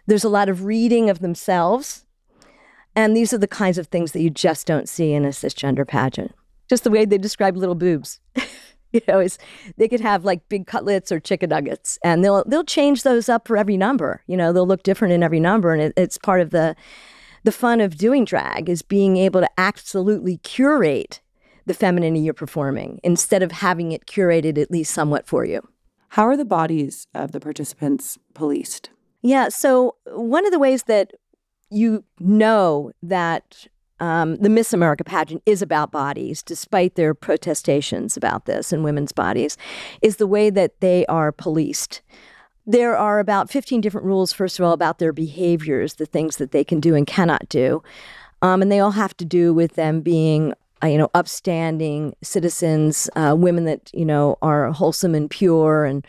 there's 0.07 0.25
a 0.25 0.29
lot 0.29 0.49
of 0.49 0.65
reading 0.65 1.11
of 1.11 1.21
themselves. 1.21 2.05
And 2.97 3.17
these 3.17 3.33
are 3.33 3.39
the 3.39 3.49
kinds 3.49 3.79
of 3.79 3.89
things 3.89 4.13
that 4.13 4.23
you 4.23 4.31
just 4.31 4.67
don't 4.67 4.89
see 4.89 5.13
in 5.13 5.25
a 5.25 5.29
cisgender 5.29 5.87
pageant. 5.87 6.33
Just 6.69 6.85
the 6.85 6.91
way 6.91 7.05
they 7.05 7.19
describe 7.19 7.57
little 7.57 7.75
boobs. 7.75 8.21
you 8.93 9.01
know, 9.09 9.19
is 9.19 9.39
they 9.77 9.89
could 9.89 10.01
have 10.01 10.25
like 10.25 10.49
big 10.49 10.67
cutlets 10.67 11.11
or 11.11 11.19
chicken 11.19 11.51
nuggets, 11.51 11.99
and 12.05 12.25
they'll 12.25 12.45
they'll 12.47 12.65
change 12.65 13.03
those 13.03 13.29
up 13.29 13.49
for 13.49 13.57
every 13.57 13.77
number. 13.77 14.23
You 14.27 14.37
know, 14.37 14.53
they'll 14.53 14.67
look 14.67 14.85
different 14.85 15.13
in 15.13 15.23
every 15.23 15.41
number, 15.41 15.73
and 15.73 15.83
it, 15.83 15.93
it's 15.97 16.17
part 16.17 16.41
of 16.41 16.51
the 16.51 16.77
the 17.43 17.53
fun 17.53 17.81
of 17.81 17.99
doing 17.99 18.25
drag 18.25 18.71
is 18.71 18.81
being 18.81 19.17
able 19.17 19.41
to 19.41 19.51
absolutely 19.59 20.39
curate 20.39 21.21
the 21.67 21.75
femininity 21.75 22.21
you're 22.21 22.35
performing 22.35 23.01
instead 23.03 23.43
of 23.43 23.53
having 23.53 23.93
it 23.93 24.07
curated 24.07 24.57
at 24.57 24.71
least 24.71 24.95
somewhat 24.95 25.27
for 25.27 25.45
you. 25.45 25.61
How 26.11 26.27
are 26.27 26.37
the 26.37 26.45
bodies 26.45 27.07
of 27.15 27.33
the 27.33 27.41
participants 27.41 28.19
policed? 28.33 28.91
Yeah, 29.25 29.49
so 29.49 29.97
one 30.05 30.45
of 30.45 30.53
the 30.53 30.59
ways 30.59 30.83
that 30.83 31.13
you 31.71 32.05
know 32.21 32.93
that 33.03 33.67
um, 33.99 34.37
the 34.37 34.51
Miss 34.51 34.75
America 34.75 35.03
pageant 35.03 35.43
is 35.47 35.63
about 35.63 35.91
bodies, 35.91 36.43
despite 36.43 36.97
their 36.97 37.15
protestations 37.15 38.19
about 38.19 38.45
this 38.45 38.71
and 38.71 38.85
women's 38.85 39.13
bodies, 39.13 39.57
is 40.03 40.17
the 40.17 40.27
way 40.27 40.51
that 40.51 40.79
they 40.81 41.07
are 41.07 41.33
policed. 41.33 42.03
There 42.67 42.99
are 42.99 43.19
about 43.19 43.49
15 43.49 43.81
different 43.81 44.07
rules, 44.07 44.35
first 44.35 44.59
of 44.59 44.67
all, 44.67 44.73
about 44.73 44.99
their 44.99 45.13
behaviors, 45.13 45.95
the 45.95 46.05
things 46.05 46.37
that 46.37 46.51
they 46.51 46.63
can 46.63 46.79
do 46.79 46.95
and 46.95 47.07
cannot 47.07 47.49
do. 47.49 47.83
Um, 48.43 48.61
and 48.61 48.71
they 48.71 48.81
all 48.81 48.91
have 48.91 49.17
to 49.17 49.25
do 49.25 49.55
with 49.55 49.75
them 49.75 50.03
being, 50.03 50.53
uh, 50.83 50.89
you 50.89 50.99
know, 50.99 51.11
upstanding 51.15 52.15
citizens, 52.23 53.09
uh, 53.17 53.35
women 53.39 53.65
that, 53.65 53.91
you 53.95 54.05
know, 54.05 54.37
are 54.43 54.71
wholesome 54.71 55.15
and 55.15 55.31
pure 55.31 55.87
and 55.87 56.07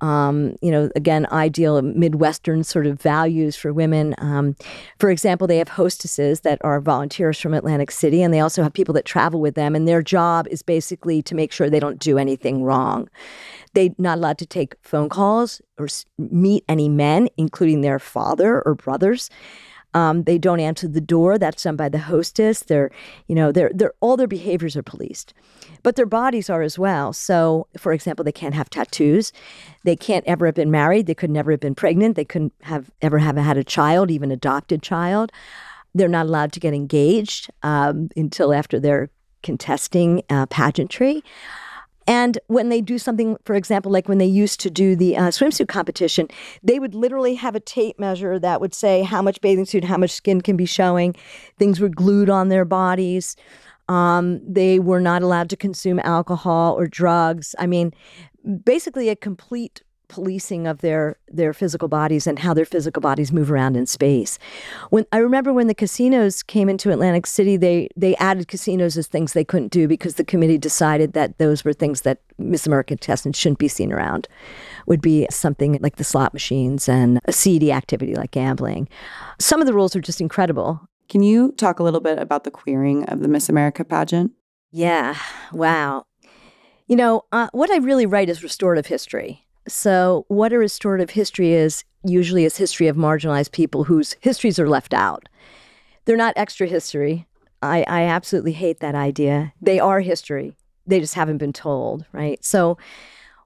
um, 0.00 0.56
you 0.60 0.70
know, 0.70 0.90
again, 0.96 1.26
ideal 1.32 1.80
Midwestern 1.82 2.64
sort 2.64 2.86
of 2.86 3.00
values 3.00 3.56
for 3.56 3.72
women. 3.72 4.14
Um, 4.18 4.56
for 4.98 5.10
example, 5.10 5.46
they 5.46 5.58
have 5.58 5.68
hostesses 5.68 6.40
that 6.40 6.58
are 6.62 6.80
volunteers 6.80 7.40
from 7.40 7.54
Atlantic 7.54 7.90
City, 7.90 8.22
and 8.22 8.32
they 8.32 8.40
also 8.40 8.62
have 8.62 8.72
people 8.72 8.94
that 8.94 9.04
travel 9.04 9.40
with 9.40 9.54
them, 9.54 9.74
and 9.74 9.86
their 9.86 10.02
job 10.02 10.46
is 10.50 10.62
basically 10.62 11.22
to 11.22 11.34
make 11.34 11.52
sure 11.52 11.68
they 11.68 11.80
don't 11.80 11.98
do 11.98 12.18
anything 12.18 12.62
wrong. 12.62 13.08
They're 13.74 13.90
not 13.98 14.18
allowed 14.18 14.38
to 14.38 14.46
take 14.46 14.76
phone 14.82 15.08
calls 15.08 15.60
or 15.78 15.88
meet 16.18 16.64
any 16.68 16.88
men, 16.88 17.28
including 17.36 17.80
their 17.80 17.98
father 17.98 18.62
or 18.64 18.74
brothers. 18.74 19.30
Um, 19.94 20.24
they 20.24 20.38
don't 20.38 20.60
answer 20.60 20.88
the 20.88 21.00
door. 21.00 21.38
That's 21.38 21.62
done 21.62 21.76
by 21.76 21.88
the 21.88 21.98
hostess. 21.98 22.60
They're, 22.60 22.90
you 23.28 23.34
know, 23.34 23.52
they're, 23.52 23.70
they're, 23.72 23.94
all 24.00 24.16
their 24.16 24.26
behaviors 24.26 24.76
are 24.76 24.82
policed, 24.82 25.32
but 25.82 25.96
their 25.96 26.06
bodies 26.06 26.50
are 26.50 26.62
as 26.62 26.78
well. 26.78 27.12
So, 27.12 27.68
for 27.78 27.92
example, 27.92 28.24
they 28.24 28.32
can't 28.32 28.54
have 28.54 28.68
tattoos. 28.68 29.32
They 29.84 29.96
can't 29.96 30.24
ever 30.26 30.46
have 30.46 30.54
been 30.56 30.70
married. 30.70 31.06
They 31.06 31.14
could 31.14 31.30
never 31.30 31.52
have 31.52 31.60
been 31.60 31.74
pregnant. 31.74 32.16
They 32.16 32.24
couldn't 32.24 32.52
have 32.62 32.90
ever 33.00 33.18
have 33.18 33.36
had 33.36 33.56
a 33.56 33.64
child, 33.64 34.10
even 34.10 34.32
adopted 34.32 34.82
child. 34.82 35.30
They're 35.94 36.08
not 36.08 36.26
allowed 36.26 36.52
to 36.52 36.60
get 36.60 36.74
engaged 36.74 37.50
um, 37.62 38.08
until 38.16 38.52
after 38.52 38.80
they're 38.80 39.10
contesting 39.44 40.22
uh, 40.28 40.46
pageantry. 40.46 41.22
And 42.06 42.38
when 42.48 42.68
they 42.68 42.80
do 42.80 42.98
something, 42.98 43.36
for 43.44 43.54
example, 43.54 43.90
like 43.90 44.08
when 44.08 44.18
they 44.18 44.26
used 44.26 44.60
to 44.60 44.70
do 44.70 44.94
the 44.94 45.16
uh, 45.16 45.28
swimsuit 45.28 45.68
competition, 45.68 46.28
they 46.62 46.78
would 46.78 46.94
literally 46.94 47.34
have 47.36 47.54
a 47.54 47.60
tape 47.60 47.98
measure 47.98 48.38
that 48.38 48.60
would 48.60 48.74
say 48.74 49.02
how 49.02 49.22
much 49.22 49.40
bathing 49.40 49.64
suit, 49.64 49.84
how 49.84 49.96
much 49.96 50.10
skin 50.10 50.40
can 50.40 50.56
be 50.56 50.66
showing. 50.66 51.14
Things 51.58 51.80
were 51.80 51.88
glued 51.88 52.28
on 52.28 52.48
their 52.48 52.64
bodies. 52.64 53.36
Um, 53.88 54.40
they 54.46 54.78
were 54.78 55.00
not 55.00 55.22
allowed 55.22 55.50
to 55.50 55.56
consume 55.56 55.98
alcohol 56.00 56.74
or 56.78 56.86
drugs. 56.86 57.54
I 57.58 57.66
mean, 57.66 57.92
basically 58.64 59.08
a 59.08 59.16
complete 59.16 59.82
policing 60.08 60.66
of 60.66 60.80
their 60.80 61.16
their 61.28 61.52
physical 61.52 61.88
bodies 61.88 62.26
and 62.26 62.38
how 62.38 62.54
their 62.54 62.64
physical 62.64 63.00
bodies 63.00 63.32
move 63.32 63.50
around 63.50 63.76
in 63.76 63.86
space. 63.86 64.38
When 64.90 65.04
I 65.12 65.18
remember 65.18 65.52
when 65.52 65.66
the 65.66 65.74
casinos 65.74 66.42
came 66.42 66.68
into 66.68 66.90
Atlantic 66.90 67.26
City, 67.26 67.56
they 67.56 67.88
they 67.96 68.16
added 68.16 68.48
casinos 68.48 68.96
as 68.96 69.06
things 69.06 69.32
they 69.32 69.44
couldn't 69.44 69.72
do 69.72 69.88
because 69.88 70.14
the 70.14 70.24
committee 70.24 70.58
decided 70.58 71.12
that 71.12 71.38
those 71.38 71.64
were 71.64 71.72
things 71.72 72.02
that 72.02 72.20
Miss 72.38 72.66
America 72.66 72.94
contestants 72.96 73.38
shouldn't 73.38 73.58
be 73.58 73.68
seen 73.68 73.92
around. 73.92 74.28
Would 74.86 75.00
be 75.00 75.26
something 75.30 75.78
like 75.80 75.96
the 75.96 76.04
slot 76.04 76.32
machines 76.32 76.88
and 76.88 77.20
a 77.24 77.32
seedy 77.32 77.72
activity 77.72 78.14
like 78.14 78.30
gambling. 78.30 78.88
Some 79.38 79.60
of 79.60 79.66
the 79.66 79.74
rules 79.74 79.96
are 79.96 80.00
just 80.00 80.20
incredible. 80.20 80.80
Can 81.08 81.22
you 81.22 81.52
talk 81.52 81.78
a 81.78 81.82
little 81.82 82.00
bit 82.00 82.18
about 82.18 82.44
the 82.44 82.50
queering 82.50 83.04
of 83.04 83.20
the 83.20 83.28
Miss 83.28 83.48
America 83.48 83.84
pageant? 83.84 84.32
Yeah. 84.70 85.16
Wow. 85.52 86.06
You 86.86 86.96
know, 86.96 87.22
uh, 87.32 87.48
what 87.52 87.70
I 87.70 87.76
really 87.76 88.06
write 88.06 88.28
is 88.28 88.42
restorative 88.42 88.86
history. 88.86 89.43
So, 89.66 90.26
what 90.28 90.52
a 90.52 90.58
restorative 90.58 91.10
history 91.10 91.52
is 91.52 91.84
usually 92.04 92.44
is 92.44 92.58
history 92.58 92.86
of 92.86 92.96
marginalized 92.96 93.52
people 93.52 93.84
whose 93.84 94.16
histories 94.20 94.58
are 94.58 94.68
left 94.68 94.92
out. 94.92 95.28
They're 96.04 96.16
not 96.16 96.34
extra 96.36 96.66
history. 96.66 97.26
I, 97.62 97.84
I 97.88 98.02
absolutely 98.02 98.52
hate 98.52 98.80
that 98.80 98.94
idea. 98.94 99.54
They 99.62 99.80
are 99.80 100.00
history. 100.00 100.54
They 100.86 101.00
just 101.00 101.14
haven't 101.14 101.38
been 101.38 101.54
told, 101.54 102.04
right? 102.12 102.44
So, 102.44 102.76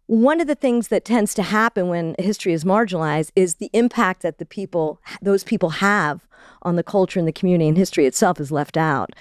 one 0.06 0.40
of 0.40 0.46
the 0.46 0.54
things 0.54 0.88
that 0.88 1.04
tends 1.04 1.34
to 1.34 1.42
happen 1.42 1.88
when 1.88 2.16
history 2.18 2.52
is 2.52 2.64
marginalized 2.64 3.30
is 3.36 3.56
the 3.56 3.70
impact 3.72 4.22
that 4.22 4.38
the 4.38 4.46
people, 4.46 5.00
those 5.20 5.44
people 5.44 5.68
have 5.68 6.26
on 6.62 6.76
the 6.76 6.82
culture 6.82 7.18
and 7.18 7.28
the 7.28 7.32
community 7.32 7.68
and 7.68 7.76
history 7.76 8.06
itself 8.06 8.40
is 8.40 8.50
left 8.50 8.76
out. 8.76 9.14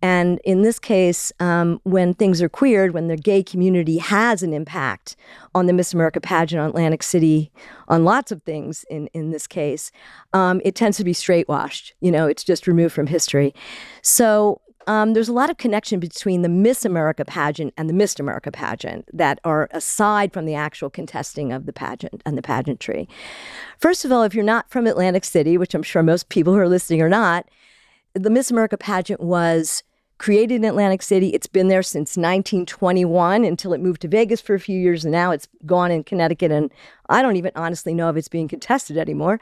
And 0.00 0.40
in 0.44 0.62
this 0.62 0.78
case, 0.78 1.32
um, 1.40 1.80
when 1.82 2.14
things 2.14 2.40
are 2.40 2.48
queered, 2.48 2.94
when 2.94 3.08
the 3.08 3.16
gay 3.16 3.42
community 3.42 3.98
has 3.98 4.42
an 4.42 4.52
impact 4.52 5.16
on 5.54 5.66
the 5.66 5.72
Miss 5.72 5.92
America 5.92 6.20
pageant 6.20 6.60
on 6.60 6.68
Atlantic 6.68 7.02
City, 7.02 7.50
on 7.88 8.04
lots 8.04 8.30
of 8.30 8.42
things 8.44 8.84
in, 8.88 9.08
in 9.08 9.30
this 9.30 9.46
case, 9.46 9.90
um, 10.32 10.60
it 10.64 10.74
tends 10.74 10.96
to 10.98 11.04
be 11.04 11.12
straightwashed. 11.12 11.92
You 12.00 12.12
know, 12.12 12.26
it's 12.26 12.44
just 12.44 12.66
removed 12.66 12.94
from 12.94 13.08
history. 13.08 13.54
So 14.02 14.60
um, 14.86 15.12
there's 15.12 15.28
a 15.28 15.34
lot 15.34 15.50
of 15.50 15.58
connection 15.58 16.00
between 16.00 16.40
the 16.40 16.48
Miss'd 16.48 16.86
America 16.86 17.22
pageant 17.24 17.74
and 17.76 17.90
the 17.90 17.94
Miss 17.94 18.18
America 18.18 18.50
pageant 18.50 19.04
that 19.12 19.38
are 19.44 19.68
aside 19.72 20.32
from 20.32 20.46
the 20.46 20.54
actual 20.54 20.88
contesting 20.88 21.52
of 21.52 21.66
the 21.66 21.74
pageant 21.74 22.22
and 22.24 22.38
the 22.38 22.42
pageantry. 22.42 23.06
First 23.78 24.06
of 24.06 24.12
all, 24.12 24.22
if 24.22 24.34
you're 24.34 24.44
not 24.44 24.70
from 24.70 24.86
Atlantic 24.86 25.26
City, 25.26 25.58
which 25.58 25.74
I'm 25.74 25.82
sure 25.82 26.02
most 26.02 26.30
people 26.30 26.54
who 26.54 26.58
are 26.58 26.68
listening 26.68 27.02
are 27.02 27.08
not, 27.08 27.46
the 28.14 28.30
Miss 28.30 28.50
America 28.50 28.78
pageant 28.78 29.20
was 29.20 29.82
created 30.18 30.56
in 30.56 30.64
Atlantic 30.64 31.02
City. 31.02 31.28
It's 31.28 31.46
been 31.46 31.68
there 31.68 31.82
since 31.82 32.16
1921 32.16 33.44
until 33.44 33.72
it 33.72 33.80
moved 33.80 34.02
to 34.02 34.08
Vegas 34.08 34.40
for 34.40 34.54
a 34.54 34.60
few 34.60 34.78
years, 34.78 35.04
and 35.04 35.12
now 35.12 35.30
it's 35.30 35.48
gone 35.64 35.90
in 35.90 36.04
Connecticut. 36.04 36.50
And 36.50 36.70
I 37.08 37.22
don't 37.22 37.36
even 37.36 37.52
honestly 37.54 37.94
know 37.94 38.10
if 38.10 38.16
it's 38.16 38.28
being 38.28 38.48
contested 38.48 38.96
anymore. 38.96 39.40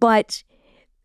But 0.00 0.42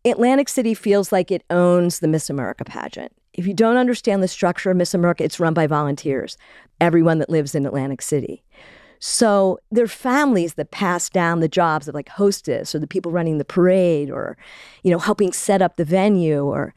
Atlantic 0.05 0.49
City 0.49 0.73
feels 0.73 1.11
like 1.11 1.31
it 1.31 1.43
owns 1.49 1.99
the 1.99 2.07
Miss 2.07 2.29
America 2.29 2.63
pageant. 2.63 3.11
If 3.33 3.45
you 3.45 3.53
don't 3.53 3.77
understand 3.77 4.23
the 4.23 4.27
structure 4.27 4.71
of 4.71 4.77
Miss 4.77 4.93
America, 4.93 5.23
it's 5.23 5.39
run 5.39 5.53
by 5.53 5.67
volunteers, 5.67 6.37
everyone 6.81 7.19
that 7.19 7.29
lives 7.29 7.53
in 7.53 7.65
Atlantic 7.65 8.01
City. 8.01 8.43
So 8.99 9.59
there 9.71 9.83
are 9.83 9.87
families 9.87 10.55
that 10.55 10.71
pass 10.71 11.09
down 11.09 11.39
the 11.39 11.47
jobs 11.47 11.87
of 11.87 11.93
like 11.93 12.09
hostess 12.09 12.73
or 12.73 12.79
the 12.79 12.87
people 12.87 13.11
running 13.11 13.37
the 13.37 13.45
parade 13.45 14.09
or, 14.09 14.37
you 14.81 14.89
know, 14.89 14.97
helping 14.97 15.31
set 15.31 15.61
up 15.61 15.75
the 15.75 15.85
venue 15.85 16.43
or 16.43 16.73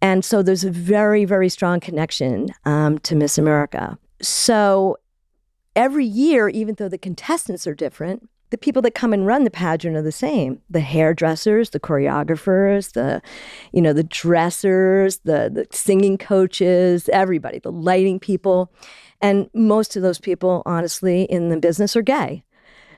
and 0.00 0.24
so 0.24 0.42
there's 0.42 0.64
a 0.64 0.70
very, 0.70 1.24
very 1.24 1.48
strong 1.48 1.80
connection 1.80 2.48
um, 2.64 2.98
to 3.00 3.16
Miss 3.16 3.38
America. 3.38 3.98
So 4.22 4.96
every 5.74 6.06
year, 6.06 6.48
even 6.48 6.76
though 6.76 6.88
the 6.88 6.98
contestants 6.98 7.66
are 7.66 7.74
different, 7.74 8.28
the 8.50 8.58
people 8.58 8.80
that 8.82 8.94
come 8.94 9.12
and 9.12 9.26
run 9.26 9.44
the 9.44 9.50
pageant 9.50 9.96
are 9.96 10.02
the 10.02 10.12
same. 10.12 10.62
The 10.70 10.80
hairdressers 10.80 11.70
the 11.70 11.80
choreographers 11.80 12.92
the 12.92 13.20
you 13.72 13.82
know 13.82 13.92
the 13.92 14.04
dressers 14.04 15.18
the, 15.18 15.50
the 15.52 15.66
singing 15.70 16.16
coaches 16.16 17.08
everybody 17.12 17.58
the 17.58 17.72
lighting 17.72 18.18
people. 18.18 18.72
And 19.20 19.50
most 19.52 19.96
of 19.96 20.02
those 20.02 20.18
people 20.18 20.62
honestly 20.64 21.24
in 21.24 21.48
the 21.48 21.58
business 21.58 21.96
are 21.96 22.02
gay. 22.02 22.44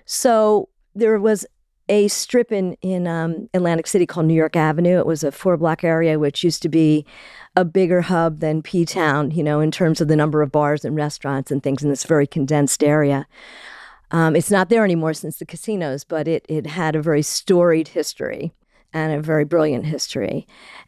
So 0.04 0.69
there 0.95 1.19
was 1.19 1.47
a 1.90 2.09
strip 2.09 2.50
in 2.52 2.75
in 2.80 3.06
um, 3.06 3.50
Atlantic 3.52 3.87
City 3.87 4.06
called 4.06 4.26
New 4.26 4.35
York 4.35 4.56
Avenue. 4.56 4.99
It 4.99 5.06
was 5.06 5.23
a 5.23 5.32
four 5.32 5.59
block 5.59 5.85
area 5.85 6.18
which 6.18 6.42
used 6.42 6.62
to 6.62 6.68
be 6.70 7.04
a 7.56 7.64
bigger 7.64 8.00
hub 8.00 8.40
than 8.40 8.62
P 8.62 8.87
Town, 8.87 9.32
you 9.32 9.42
know, 9.42 9.61
in 9.61 9.70
terms 9.70 10.00
of 10.00 10.09
the 10.09 10.16
number 10.16 10.40
of 10.40 10.52
bars 10.52 10.85
and 10.85 10.97
restaurants 10.97 11.50
and 11.50 11.62
things 11.62 11.82
in 11.82 11.90
this 11.90 12.04
very 12.04 12.26
condensed 12.26 12.82
area. 12.82 13.26
Um, 14.12 14.35
it's 14.35 14.50
not 14.50 14.70
there 14.70 14.85
anymore 14.85 15.14
since 15.14 15.38
the 15.38 15.47
casinos, 15.47 16.04
but 16.04 16.26
it, 16.26 16.47
it 16.49 16.66
had 16.66 16.97
a 16.97 17.02
very 17.02 17.23
storied 17.23 17.88
history 17.88 18.52
and 18.92 19.12
a 19.12 19.20
very 19.20 19.44
brilliant 19.44 19.87
history. 19.87 20.47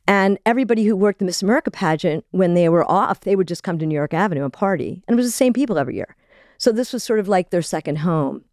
And 0.08 0.38
everybody 0.44 0.84
who 0.84 0.96
worked 0.96 1.20
the 1.20 1.24
Miss 1.24 1.42
America 1.42 1.70
pageant, 1.70 2.24
when 2.30 2.54
they 2.54 2.68
were 2.68 2.88
off, 2.90 3.20
they 3.20 3.36
would 3.36 3.46
just 3.46 3.62
come 3.62 3.78
to 3.78 3.86
New 3.86 3.94
York 3.94 4.14
Avenue 4.14 4.42
and 4.44 4.52
party. 4.52 5.02
And 5.06 5.14
it 5.14 5.16
was 5.16 5.26
the 5.26 5.32
same 5.32 5.52
people 5.52 5.78
every 5.78 5.94
year. 5.94 6.16
So 6.58 6.72
this 6.72 6.92
was 6.92 7.04
sort 7.04 7.20
of 7.20 7.28
like 7.28 7.50
their 7.50 7.62
second 7.62 7.98
home. 7.98 8.44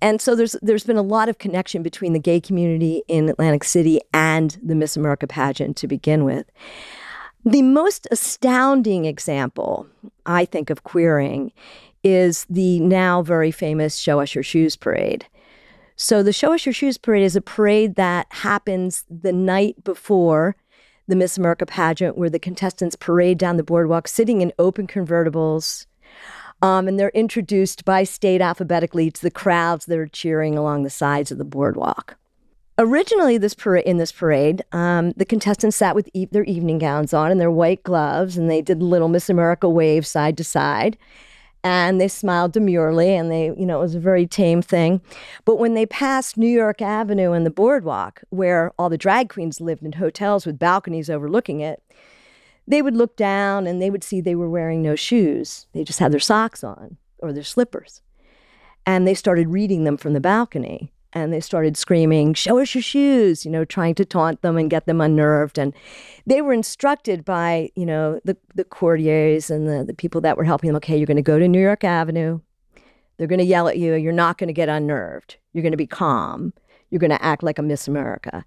And 0.00 0.20
so 0.20 0.34
there's 0.34 0.56
there's 0.62 0.84
been 0.84 0.96
a 0.96 1.02
lot 1.02 1.28
of 1.28 1.38
connection 1.38 1.82
between 1.82 2.12
the 2.12 2.18
gay 2.18 2.40
community 2.40 3.02
in 3.08 3.28
Atlantic 3.28 3.64
City 3.64 4.00
and 4.12 4.58
the 4.62 4.74
Miss 4.74 4.96
America 4.96 5.26
pageant 5.26 5.76
to 5.78 5.88
begin 5.88 6.24
with. 6.24 6.50
The 7.44 7.62
most 7.62 8.06
astounding 8.10 9.04
example, 9.04 9.86
I 10.26 10.44
think, 10.44 10.70
of 10.70 10.84
queering 10.84 11.52
is 12.04 12.46
the 12.48 12.80
now 12.80 13.22
very 13.22 13.50
famous 13.50 13.96
Show 13.96 14.20
Us 14.20 14.34
Your 14.34 14.44
Shoes 14.44 14.76
parade. 14.76 15.26
So, 15.96 16.22
the 16.22 16.32
Show 16.32 16.52
Us 16.52 16.64
Your 16.64 16.72
Shoes 16.72 16.98
parade 16.98 17.24
is 17.24 17.36
a 17.36 17.40
parade 17.40 17.96
that 17.96 18.26
happens 18.30 19.04
the 19.10 19.32
night 19.32 19.82
before 19.82 20.56
the 21.08 21.16
Miss 21.16 21.38
America 21.38 21.66
pageant, 21.66 22.16
where 22.16 22.30
the 22.30 22.38
contestants 22.38 22.94
parade 22.94 23.38
down 23.38 23.56
the 23.56 23.64
boardwalk 23.64 24.06
sitting 24.06 24.40
in 24.40 24.52
open 24.58 24.86
convertibles. 24.86 25.86
Um, 26.60 26.88
and 26.88 26.98
they're 26.98 27.10
introduced 27.10 27.84
by 27.84 28.04
state 28.04 28.40
alphabetically 28.40 29.10
to 29.10 29.22
the 29.22 29.30
crowds 29.30 29.86
that 29.86 29.98
are 29.98 30.08
cheering 30.08 30.58
along 30.58 30.82
the 30.82 30.90
sides 30.90 31.30
of 31.30 31.38
the 31.38 31.44
boardwalk. 31.44 32.16
Originally, 32.78 33.38
this 33.38 33.54
parade 33.54 33.84
in 33.84 33.98
this 33.98 34.12
parade, 34.12 34.62
um, 34.72 35.12
the 35.16 35.24
contestants 35.24 35.76
sat 35.76 35.94
with 35.94 36.08
e- 36.14 36.26
their 36.30 36.44
evening 36.44 36.78
gowns 36.78 37.12
on 37.12 37.30
and 37.30 37.40
their 37.40 37.50
white 37.50 37.82
gloves, 37.82 38.36
and 38.36 38.50
they 38.50 38.62
did 38.62 38.82
little 38.82 39.08
Miss 39.08 39.28
America 39.28 39.68
wave 39.68 40.06
side 40.06 40.36
to 40.36 40.44
side 40.44 40.96
and 41.64 42.00
they 42.00 42.08
smiled 42.08 42.52
demurely 42.52 43.14
and 43.14 43.30
they 43.30 43.46
you 43.56 43.66
know 43.66 43.78
it 43.78 43.82
was 43.82 43.94
a 43.94 44.00
very 44.00 44.26
tame 44.26 44.62
thing 44.62 45.00
but 45.44 45.56
when 45.56 45.74
they 45.74 45.86
passed 45.86 46.36
new 46.36 46.48
york 46.48 46.80
avenue 46.80 47.32
and 47.32 47.44
the 47.44 47.50
boardwalk 47.50 48.22
where 48.30 48.72
all 48.78 48.88
the 48.88 48.98
drag 48.98 49.28
queens 49.28 49.60
lived 49.60 49.82
in 49.82 49.92
hotels 49.92 50.46
with 50.46 50.58
balconies 50.58 51.10
overlooking 51.10 51.60
it 51.60 51.82
they 52.68 52.82
would 52.82 52.96
look 52.96 53.16
down 53.16 53.66
and 53.66 53.80
they 53.80 53.90
would 53.90 54.04
see 54.04 54.20
they 54.20 54.34
were 54.34 54.50
wearing 54.50 54.82
no 54.82 54.94
shoes 54.94 55.66
they 55.72 55.84
just 55.84 55.98
had 55.98 56.12
their 56.12 56.20
socks 56.20 56.62
on 56.62 56.96
or 57.18 57.32
their 57.32 57.42
slippers 57.42 58.02
and 58.86 59.06
they 59.06 59.14
started 59.14 59.48
reading 59.48 59.84
them 59.84 59.96
from 59.96 60.12
the 60.12 60.20
balcony 60.20 60.92
and 61.12 61.32
they 61.32 61.40
started 61.40 61.76
screaming, 61.76 62.34
Show 62.34 62.58
us 62.58 62.74
your 62.74 62.82
shoes, 62.82 63.44
you 63.44 63.50
know, 63.50 63.64
trying 63.64 63.94
to 63.96 64.04
taunt 64.04 64.42
them 64.42 64.56
and 64.56 64.70
get 64.70 64.86
them 64.86 65.00
unnerved. 65.00 65.58
And 65.58 65.74
they 66.26 66.42
were 66.42 66.52
instructed 66.52 67.24
by, 67.24 67.70
you 67.74 67.86
know, 67.86 68.20
the, 68.24 68.36
the 68.54 68.64
courtiers 68.64 69.50
and 69.50 69.68
the, 69.68 69.84
the 69.84 69.94
people 69.94 70.20
that 70.22 70.36
were 70.36 70.44
helping 70.44 70.68
them, 70.68 70.76
okay, 70.76 70.96
you're 70.96 71.06
going 71.06 71.16
to 71.16 71.22
go 71.22 71.38
to 71.38 71.48
New 71.48 71.60
York 71.60 71.84
Avenue. 71.84 72.40
They're 73.16 73.26
going 73.26 73.40
to 73.40 73.44
yell 73.44 73.68
at 73.68 73.78
you. 73.78 73.94
You're 73.94 74.12
not 74.12 74.38
going 74.38 74.48
to 74.48 74.54
get 74.54 74.68
unnerved. 74.68 75.36
You're 75.52 75.62
going 75.62 75.72
to 75.72 75.78
be 75.78 75.86
calm. 75.86 76.52
You're 76.90 77.00
going 77.00 77.10
to 77.10 77.22
act 77.22 77.42
like 77.42 77.58
a 77.58 77.62
Miss 77.62 77.88
America. 77.88 78.44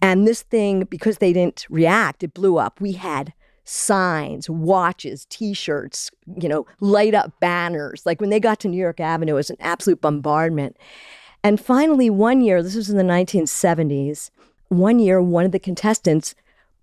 And 0.00 0.26
this 0.26 0.42
thing, 0.42 0.84
because 0.84 1.18
they 1.18 1.32
didn't 1.32 1.66
react, 1.70 2.22
it 2.22 2.34
blew 2.34 2.58
up. 2.58 2.80
We 2.80 2.92
had 2.92 3.32
signs, 3.64 4.50
watches, 4.50 5.26
t-shirts, 5.26 6.10
you 6.36 6.48
know, 6.48 6.66
light 6.80 7.14
up 7.14 7.32
banners. 7.40 8.04
Like 8.04 8.20
when 8.20 8.30
they 8.30 8.40
got 8.40 8.60
to 8.60 8.68
New 8.68 8.80
York 8.80 9.00
Avenue, 9.00 9.32
it 9.32 9.36
was 9.36 9.50
an 9.50 9.56
absolute 9.60 10.00
bombardment. 10.00 10.76
And 11.44 11.60
finally, 11.60 12.10
one 12.10 12.40
year, 12.40 12.62
this 12.62 12.76
was 12.76 12.90
in 12.90 12.96
the 12.96 13.02
1970s, 13.02 14.30
one 14.68 14.98
year, 14.98 15.20
one 15.20 15.44
of 15.44 15.52
the 15.52 15.58
contestants 15.58 16.34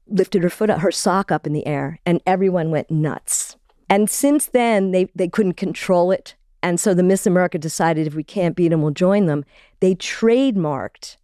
lifted 0.07 0.43
her 0.43 0.50
foot, 0.50 0.69
her 0.69 0.91
sock 0.91 1.31
up 1.31 1.48
in 1.48 1.53
the 1.53 1.65
air, 1.65 2.00
and 2.05 2.21
everyone 2.25 2.71
went 2.71 2.91
nuts. 2.91 3.55
And 3.89 4.09
since 4.09 4.48
then, 4.48 4.91
they, 4.91 5.09
they 5.15 5.27
couldn't 5.27 5.53
control 5.53 6.12
it. 6.12 6.36
And 6.62 6.79
so 6.79 6.93
the 6.93 7.03
Miss 7.03 7.25
America 7.25 7.57
decided 7.57 8.05
if 8.05 8.15
we 8.15 8.24
can't 8.24 8.55
beat 8.55 8.69
them, 8.69 8.81
we'll 8.81 8.91
join 8.91 9.25
them. 9.25 9.45
They 9.79 9.95
trademarked 9.95 11.17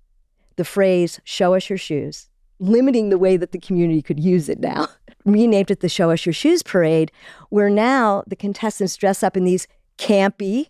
the 0.56 0.64
phrase, 0.64 1.20
show 1.24 1.54
us 1.54 1.70
your 1.70 1.78
shoes, 1.78 2.30
limiting 2.60 3.10
the 3.10 3.18
way 3.18 3.38
that 3.38 3.52
the 3.52 3.60
community 3.60 4.02
could 4.02 4.20
use 4.20 4.50
it 4.50 4.60
now. 4.60 4.88
Renamed 5.26 5.72
it 5.72 5.80
the 5.80 5.90
Show 5.90 6.12
Us 6.12 6.26
Your 6.26 6.34
Shoes 6.34 6.64
Parade, 6.64 7.12
where 7.50 7.70
now 7.70 8.24
the 8.28 8.36
contestants 8.36 8.96
dress 8.96 9.24
up 9.24 9.36
in 9.36 9.44
these 9.44 9.68
campy, 9.98 10.68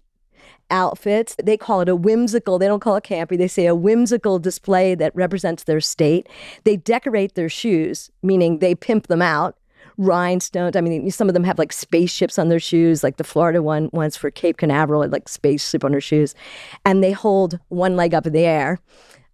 outfits. 0.72 1.36
They 1.42 1.58
call 1.58 1.82
it 1.82 1.90
a 1.90 1.96
whimsical, 1.96 2.58
they 2.58 2.68
don't 2.68 2.80
call 2.80 2.96
it 2.96 3.04
campy, 3.04 3.38
they 3.38 3.48
say 3.48 3.68
a 3.68 3.76
whimsical 3.76 4.40
display 4.40 4.96
that 4.96 5.16
represents 5.16 5.64
their 5.64 5.82
state. 5.82 6.28
They 6.64 6.78
decorate 6.78 7.36
their 7.36 7.50
shoes, 7.50 8.10
meaning 8.24 8.60
they 8.60 8.76
pimp 8.76 9.08
them 9.08 9.22
out. 9.22 9.58
Rhinestones. 9.98 10.76
I 10.76 10.82
mean, 10.82 11.10
some 11.10 11.30
of 11.30 11.34
them 11.34 11.46
have 11.46 11.58
like 11.58 11.72
spaceships 11.72 12.38
on 12.38 12.50
their 12.50 12.60
shoes, 12.60 13.02
like 13.02 13.16
the 13.16 13.24
Florida 13.24 13.64
one 13.64 13.90
once 13.94 14.18
for 14.18 14.30
Cape 14.30 14.58
Canaveral 14.58 15.02
had 15.02 15.12
like 15.14 15.30
spaceship 15.30 15.86
on 15.86 15.94
her 15.94 16.02
shoes. 16.02 16.36
And 16.84 17.02
they 17.02 17.14
hold 17.14 17.60
one 17.70 17.96
leg 17.96 18.14
up 18.14 18.28
in 18.28 18.34
the 18.34 18.44
air 18.44 18.80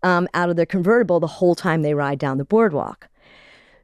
um, 0.04 0.28
out 0.36 0.52
of 0.52 0.58
their 0.58 0.68
convertible 0.68 1.20
the 1.20 1.26
whole 1.26 1.56
time 1.56 1.82
they 1.82 1.96
ride 1.96 2.20
down 2.20 2.38
the 2.38 2.46
boardwalk. 2.46 3.08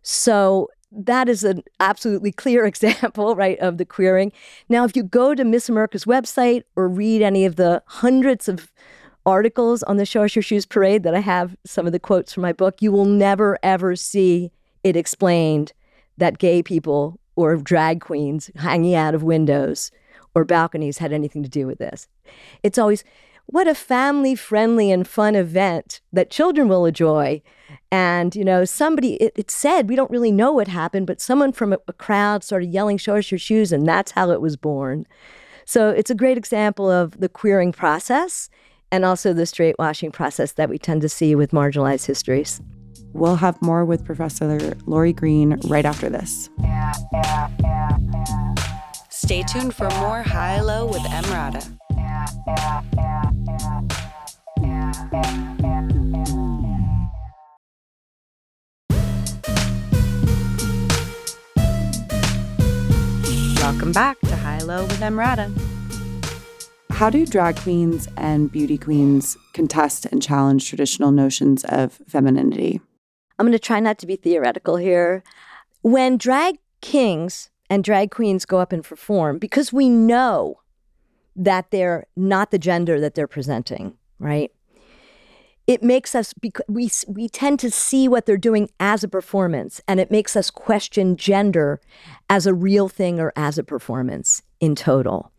So 0.04 0.70
that 0.92 1.30
is 1.30 1.44
an 1.44 1.64
absolutely 1.80 2.32
clear 2.32 2.66
example, 2.72 3.36
right, 3.36 3.60
of 3.60 3.78
the 3.78 3.86
queering. 3.86 4.32
Now, 4.70 4.84
if 4.86 4.96
you 4.96 5.04
go 5.04 5.36
to 5.36 5.44
Miss 5.44 5.70
America's 5.70 6.06
website 6.06 6.64
or 6.76 6.88
read 6.88 7.22
any 7.22 7.46
of 7.46 7.56
the 7.56 7.84
hundreds 7.86 8.48
of 8.48 8.72
articles 9.26 9.84
on 9.84 9.98
the 9.98 10.06
Show 10.06 10.24
Us 10.24 10.36
Your 10.36 10.44
Shoes 10.44 10.66
parade 10.66 11.04
that 11.04 11.14
I 11.14 11.20
have 11.20 11.56
some 11.66 11.86
of 11.86 11.92
the 11.92 12.00
quotes 12.00 12.34
from 12.34 12.44
my 12.44 12.54
book, 12.54 12.82
you 12.82 12.92
will 12.92 13.06
never, 13.06 13.60
ever 13.62 13.96
see 13.96 14.52
it 14.84 14.96
explained 14.96 15.74
that 16.18 16.38
gay 16.38 16.64
people 16.64 17.20
or 17.36 17.58
drag 17.58 18.02
queens 18.02 18.50
hanging 18.56 18.96
out 18.96 19.14
of 19.14 19.24
windows 19.24 19.92
or 20.34 20.46
balconies 20.46 20.98
had 20.98 21.12
anything 21.12 21.44
to 21.44 21.50
do 21.50 21.68
with 21.68 21.78
this. 21.78 22.08
It's 22.64 22.78
always, 22.78 23.04
what 23.48 23.68
a 23.68 23.76
family 23.76 24.36
friendly 24.36 24.92
and 24.92 25.08
fun 25.08 25.36
event 25.36 26.02
that 26.14 26.30
children 26.30 26.68
will 26.68 26.86
enjoy. 26.86 27.42
And, 27.92 28.36
you 28.36 28.44
know, 28.44 28.66
somebody, 28.66 29.16
it, 29.16 29.34
it, 29.36 29.50
said, 29.50 29.90
we 29.90 29.96
don't 29.96 30.12
really 30.12 30.32
know 30.32 30.52
what 30.52 30.68
happened, 30.68 31.08
but 31.08 31.22
someone 31.22 31.54
from 31.54 31.74
a, 31.74 31.78
a 31.88 31.94
crowd 31.94 32.44
started 32.44 32.68
yelling, 32.72 32.98
Show 32.98 33.16
us 33.16 33.32
your 33.32 33.40
shoes, 33.40 33.72
and 33.72 33.88
that's 33.88 34.12
how 34.12 34.32
it 34.32 34.42
was 34.42 34.58
born. 34.58 35.08
So 35.66 35.90
it's 35.90 36.10
a 36.10 36.16
great 36.16 36.38
example 36.38 36.90
of 36.90 37.20
the 37.20 37.30
queering 37.30 37.72
process 37.72 38.50
and 38.92 39.04
also 39.04 39.34
the 39.34 39.46
straight 39.46 39.76
washing 39.80 40.12
process 40.12 40.54
that 40.54 40.70
we 40.70 40.78
tend 40.78 41.02
to 41.02 41.10
see 41.10 41.36
with 41.36 41.52
marginalized 41.52 42.06
histories. 42.06 42.62
We'll 43.14 43.38
have 43.38 43.62
more 43.62 43.84
with 43.86 44.06
Professor 44.06 44.76
Laurie 44.86 45.14
Greene 45.14 45.60
right 45.66 45.86
after 45.86 46.10
this. 46.10 46.50
Stay 49.10 49.44
tuned 49.44 49.74
for 49.74 49.90
more 50.00 50.24
High 50.24 50.62
Low 50.62 50.86
with 50.86 51.02
Emrata. 51.02 51.78
Welcome 63.60 63.92
back 63.92 64.20
to 64.22 64.36
High 64.36 64.60
Low 64.60 64.84
with 64.84 65.00
Emrata. 65.00 65.52
How 66.92 67.10
do 67.10 67.26
drag 67.26 67.58
queens 67.58 68.08
and 68.18 68.52
beauty 68.52 68.78
queens 68.78 69.38
contest 69.54 70.06
and 70.06 70.22
challenge 70.22 70.68
traditional 70.68 71.12
notions 71.12 71.64
of 71.66 72.00
femininity? 72.08 72.82
I'm 73.40 73.46
going 73.46 73.52
to 73.54 73.60
try 73.60 73.80
not 73.80 73.98
to 74.00 74.08
be 74.08 74.16
theoretical 74.16 74.78
here. 74.78 75.24
When 75.82 76.18
drag 76.18 76.58
kings 76.82 77.50
and 77.70 77.84
drag 77.84 78.12
queens 78.12 78.46
go 78.46 78.60
up 78.60 78.72
and 78.72 78.84
perform, 78.84 79.38
because 79.38 79.74
we 79.74 79.90
know 79.90 80.60
that 81.38 81.72
they're 81.72 82.06
not 82.16 82.52
the 82.52 82.60
gender 82.60 83.00
that 83.00 83.16
they're 83.16 83.28
presenting, 83.28 83.94
right? 84.20 84.52
it 85.68 85.84
makes 85.84 86.16
us 86.16 86.34
we 86.68 86.90
we 87.08 87.28
tend 87.28 87.60
to 87.60 87.70
see 87.70 88.08
what 88.08 88.26
they're 88.26 88.38
doing 88.38 88.70
as 88.80 89.04
a 89.04 89.08
performance 89.08 89.82
and 89.88 90.00
it 90.00 90.10
makes 90.10 90.36
us 90.36 90.50
question 90.50 91.18
gender 91.18 91.80
as 92.30 92.48
a 92.48 92.54
real 92.54 92.88
thing 92.88 93.20
or 93.20 93.34
as 93.36 93.58
a 93.58 93.64
performance 93.64 94.42
in 94.62 94.74
total. 94.74 95.32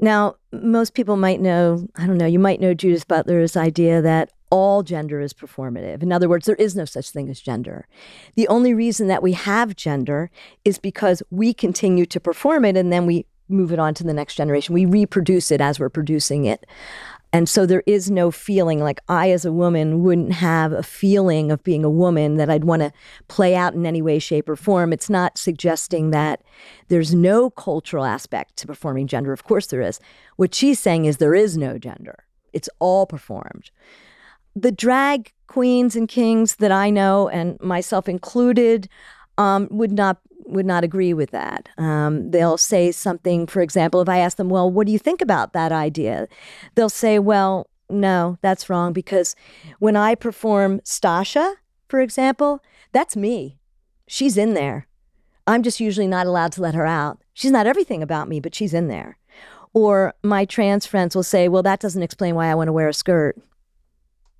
Now 0.00 0.34
most 0.52 0.94
people 0.94 1.16
might 1.16 1.40
know 1.40 1.86
i 1.96 2.06
don't 2.06 2.18
know 2.18 2.26
you 2.26 2.40
might 2.40 2.60
know 2.60 2.74
judith 2.74 3.06
butler's 3.06 3.56
idea 3.56 4.02
that 4.02 4.32
all 4.50 4.82
gender 4.82 5.20
is 5.20 5.32
performative. 5.32 6.02
In 6.02 6.10
other 6.10 6.28
words 6.28 6.46
there 6.46 6.56
is 6.56 6.74
no 6.74 6.84
such 6.84 7.10
thing 7.10 7.30
as 7.30 7.40
gender. 7.40 7.86
The 8.34 8.48
only 8.48 8.74
reason 8.74 9.06
that 9.06 9.22
we 9.22 9.32
have 9.32 9.76
gender 9.76 10.30
is 10.64 10.78
because 10.78 11.22
we 11.30 11.54
continue 11.54 12.04
to 12.06 12.18
perform 12.18 12.64
it 12.64 12.76
and 12.76 12.92
then 12.92 13.06
we 13.06 13.26
move 13.50 13.72
it 13.72 13.78
on 13.78 13.94
to 13.94 14.04
the 14.04 14.14
next 14.14 14.34
generation 14.34 14.74
we 14.74 14.84
reproduce 14.84 15.50
it 15.50 15.60
as 15.60 15.78
we're 15.78 15.88
producing 15.88 16.44
it 16.44 16.66
and 17.32 17.48
so 17.48 17.64
there 17.64 17.84
is 17.86 18.10
no 18.10 18.30
feeling 18.30 18.80
like 18.80 19.00
I, 19.08 19.30
as 19.30 19.44
a 19.44 19.52
woman, 19.52 20.02
wouldn't 20.02 20.32
have 20.32 20.72
a 20.72 20.82
feeling 20.82 21.52
of 21.52 21.62
being 21.62 21.84
a 21.84 21.90
woman 21.90 22.36
that 22.36 22.50
I'd 22.50 22.64
want 22.64 22.82
to 22.82 22.92
play 23.28 23.54
out 23.54 23.74
in 23.74 23.86
any 23.86 24.02
way, 24.02 24.18
shape, 24.18 24.48
or 24.48 24.56
form. 24.56 24.92
It's 24.92 25.08
not 25.08 25.38
suggesting 25.38 26.10
that 26.10 26.42
there's 26.88 27.14
no 27.14 27.50
cultural 27.50 28.04
aspect 28.04 28.56
to 28.56 28.66
performing 28.66 29.06
gender. 29.06 29.32
Of 29.32 29.44
course, 29.44 29.66
there 29.66 29.80
is. 29.80 30.00
What 30.36 30.54
she's 30.54 30.80
saying 30.80 31.04
is 31.04 31.18
there 31.18 31.34
is 31.34 31.56
no 31.56 31.78
gender, 31.78 32.24
it's 32.52 32.68
all 32.80 33.06
performed. 33.06 33.70
The 34.56 34.72
drag 34.72 35.32
queens 35.46 35.94
and 35.94 36.08
kings 36.08 36.56
that 36.56 36.72
I 36.72 36.90
know, 36.90 37.28
and 37.28 37.60
myself 37.60 38.08
included, 38.08 38.88
um, 39.38 39.68
would 39.70 39.92
not 39.92 40.18
would 40.50 40.66
not 40.66 40.84
agree 40.84 41.14
with 41.14 41.30
that. 41.30 41.68
Um, 41.78 42.30
they'll 42.30 42.58
say 42.58 42.92
something, 42.92 43.46
for 43.46 43.62
example, 43.62 44.00
if 44.00 44.08
I 44.08 44.18
ask 44.18 44.36
them, 44.36 44.48
well, 44.48 44.70
what 44.70 44.86
do 44.86 44.92
you 44.92 44.98
think 44.98 45.20
about 45.20 45.52
that 45.52 45.72
idea? 45.72 46.28
They'll 46.74 46.88
say, 46.88 47.18
well, 47.18 47.68
no, 47.88 48.38
that's 48.42 48.70
wrong 48.70 48.92
because 48.92 49.34
when 49.78 49.96
I 49.96 50.14
perform 50.14 50.80
Stasha, 50.80 51.54
for 51.88 52.00
example, 52.00 52.62
that's 52.92 53.16
me. 53.16 53.58
She's 54.06 54.36
in 54.36 54.54
there. 54.54 54.86
I'm 55.46 55.62
just 55.62 55.80
usually 55.80 56.06
not 56.06 56.26
allowed 56.26 56.52
to 56.52 56.62
let 56.62 56.74
her 56.74 56.86
out. 56.86 57.22
She's 57.34 57.50
not 57.50 57.66
everything 57.66 58.02
about 58.02 58.28
me, 58.28 58.40
but 58.40 58.54
she's 58.54 58.74
in 58.74 58.88
there. 58.88 59.18
Or 59.72 60.14
my 60.22 60.44
trans 60.44 60.86
friends 60.86 61.14
will 61.14 61.22
say, 61.22 61.48
well, 61.48 61.62
that 61.62 61.80
doesn't 61.80 62.02
explain 62.02 62.34
why 62.34 62.48
I 62.48 62.54
want 62.54 62.68
to 62.68 62.72
wear 62.72 62.88
a 62.88 62.94
skirt 62.94 63.40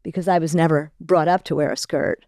because 0.03 0.29
I 0.29 0.39
was 0.39 0.55
never 0.55 0.93
brought 1.01 1.29
up 1.29 1.45
to 1.45 1.55
wear 1.55 1.71
a 1.71 1.77
skirt. 1.77 2.25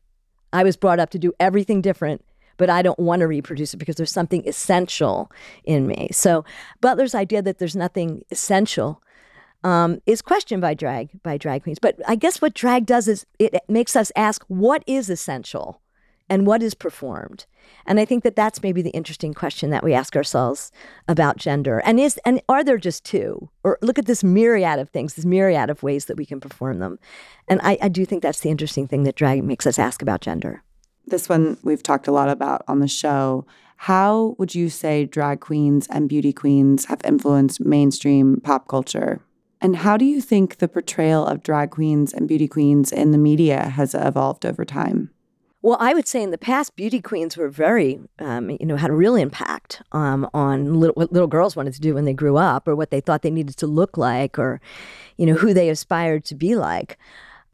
I 0.53 0.63
was 0.63 0.77
brought 0.77 1.01
up 1.01 1.11
to 1.11 1.19
do 1.19 1.33
everything 1.41 1.81
different, 1.81 2.25
but 2.63 2.71
I 2.71 2.81
don't 2.81 3.01
want 3.01 3.19
to 3.19 3.27
reproduce 3.27 3.75
it 3.75 3.79
because 3.79 3.97
there's 3.97 4.13
something 4.13 4.47
essential 4.47 5.33
in 5.65 5.89
me. 5.89 6.11
So 6.13 6.45
Butler's 6.81 7.13
idea 7.13 7.43
that 7.43 7.59
there's 7.59 7.75
nothing 7.75 8.23
essential 8.31 9.03
um, 9.65 10.01
is 10.07 10.23
questioned 10.23 10.63
by 10.63 10.75
drag 10.75 11.21
by 11.25 11.39
drag 11.39 11.65
queens. 11.65 11.81
But 11.81 11.99
I 12.07 12.15
guess 12.15 12.41
what 12.41 12.55
drag 12.55 12.87
does 12.87 13.09
is 13.09 13.27
it 13.41 13.57
makes 13.69 13.97
us 13.97 14.13
ask 14.15 14.45
what 14.47 14.85
is 14.87 15.11
essential 15.11 15.81
and 16.31 16.47
what 16.47 16.63
is 16.63 16.75
performed. 16.75 17.47
And 17.85 17.99
I 17.99 18.05
think 18.05 18.23
that 18.23 18.37
that's 18.37 18.63
maybe 18.63 18.81
the 18.81 18.91
interesting 18.91 19.35
question 19.35 19.71
that 19.71 19.83
we 19.83 19.93
ask 19.93 20.15
ourselves 20.15 20.71
about 21.09 21.39
gender. 21.39 21.83
And 21.85 21.99
is 21.99 22.17
and 22.25 22.41
are 22.49 22.63
there 22.63 22.79
just 22.79 23.05
two? 23.05 23.51
Or 23.65 23.77
look 23.83 23.99
at 23.99 24.07
this 24.07 24.23
myriad 24.23 24.79
of 24.79 24.91
things, 24.91 25.15
this 25.15 25.25
myriad 25.25 25.69
of 25.69 25.83
ways 25.83 26.05
that 26.05 26.17
we 26.17 26.27
can 26.27 26.39
perform 26.39 26.79
them. 26.79 27.01
And 27.49 27.61
I, 27.65 27.77
I 27.83 27.89
do 27.89 28.07
think 28.07 28.23
that's 28.23 28.41
the 28.41 28.51
interesting 28.51 28.87
thing 28.87 29.03
that 29.03 29.17
drag 29.17 29.43
makes 29.43 29.67
us 29.67 29.81
ask 29.81 30.01
about 30.01 30.21
gender. 30.21 30.63
This 31.07 31.29
one 31.29 31.59
we've 31.63 31.83
talked 31.83 32.09
a 32.09 32.13
lot 32.13 32.29
about 32.29 32.63
on 32.69 32.81
the 32.81 32.89
show. 32.89 33.45
How 33.77 34.37
would 34.39 34.55
you 34.55 34.69
say 34.69 35.05
drag 35.05 35.41
queens 35.41 35.89
and 35.89 36.09
beauty 36.09 36.33
queens 36.33 36.85
have 36.85 37.01
influenced 37.05 37.61
mainstream 37.61 38.41
pop 38.41 38.69
culture? 38.69 39.21
And 39.61 39.77
how 39.77 39.97
do 39.97 40.05
you 40.05 40.21
think 40.21 40.59
the 40.59 40.69
portrayal 40.69 41.27
of 41.27 41.43
drag 41.43 41.71
queens 41.71 42.13
and 42.13 42.29
beauty 42.29 42.49
queens 42.49 42.93
in 42.93 43.13
the 43.13 43.19
media 43.19 43.71
has 43.71 43.95
evolved 43.95 44.45
over 44.45 44.65
time? 44.65 45.11
Well, 45.63 45.77
I 45.79 45.95
would 45.95 46.09
say 46.09 46.21
in 46.21 46.33
the 46.33 46.39
past, 46.39 46.75
beauty 46.75 47.01
queens 47.01 47.37
were 47.37 47.49
very, 47.49 48.01
um, 48.19 48.51
you 48.51 48.67
know, 48.67 48.75
had 48.75 48.91
a 48.91 48.95
real 48.95 49.15
impact 49.15 49.81
um, 49.93 50.29
on 50.35 50.81
little, 50.81 50.95
what 50.95 51.13
little 51.13 51.29
girls 51.29 51.55
wanted 51.55 51.75
to 51.75 51.81
do 51.81 51.95
when 51.95 52.05
they 52.05 52.13
grew 52.13 52.37
up, 52.37 52.67
or 52.67 52.75
what 52.75 52.91
they 52.91 53.01
thought 53.01 53.23
they 53.23 53.31
needed 53.31 53.57
to 53.59 53.69
look 53.69 53.97
like, 53.97 54.41
or, 54.41 54.61
you 55.17 55.25
know, 55.25 55.35
who 55.35 55.55
they 55.55 55.69
aspired 55.69 56.25
to 56.25 56.35
be 56.35 56.57
like. 56.57 56.99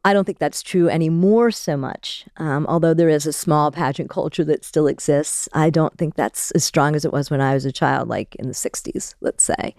I 0.05 0.13
don't 0.13 0.23
think 0.23 0.39
that's 0.39 0.63
true 0.63 0.87
anymore 0.89 1.51
so 1.51 1.75
much. 1.75 2.25
Um, 2.37 2.65
although 2.67 2.93
there 2.93 3.09
is 3.09 3.25
a 3.25 3.33
small 3.33 3.71
pageant 3.71 4.09
culture 4.09 4.45
that 4.45 4.63
still 4.63 4.87
exists, 4.87 5.49
I 5.53 5.69
don't 5.69 5.97
think 5.97 6.15
that's 6.15 6.51
as 6.51 6.63
strong 6.63 6.95
as 6.95 7.03
it 7.03 7.11
was 7.11 7.29
when 7.29 7.41
I 7.41 7.53
was 7.53 7.65
a 7.65 7.71
child, 7.71 8.07
like 8.07 8.35
in 8.35 8.47
the 8.47 8.53
60s, 8.53 9.15
let's 9.19 9.43
say. 9.43 9.75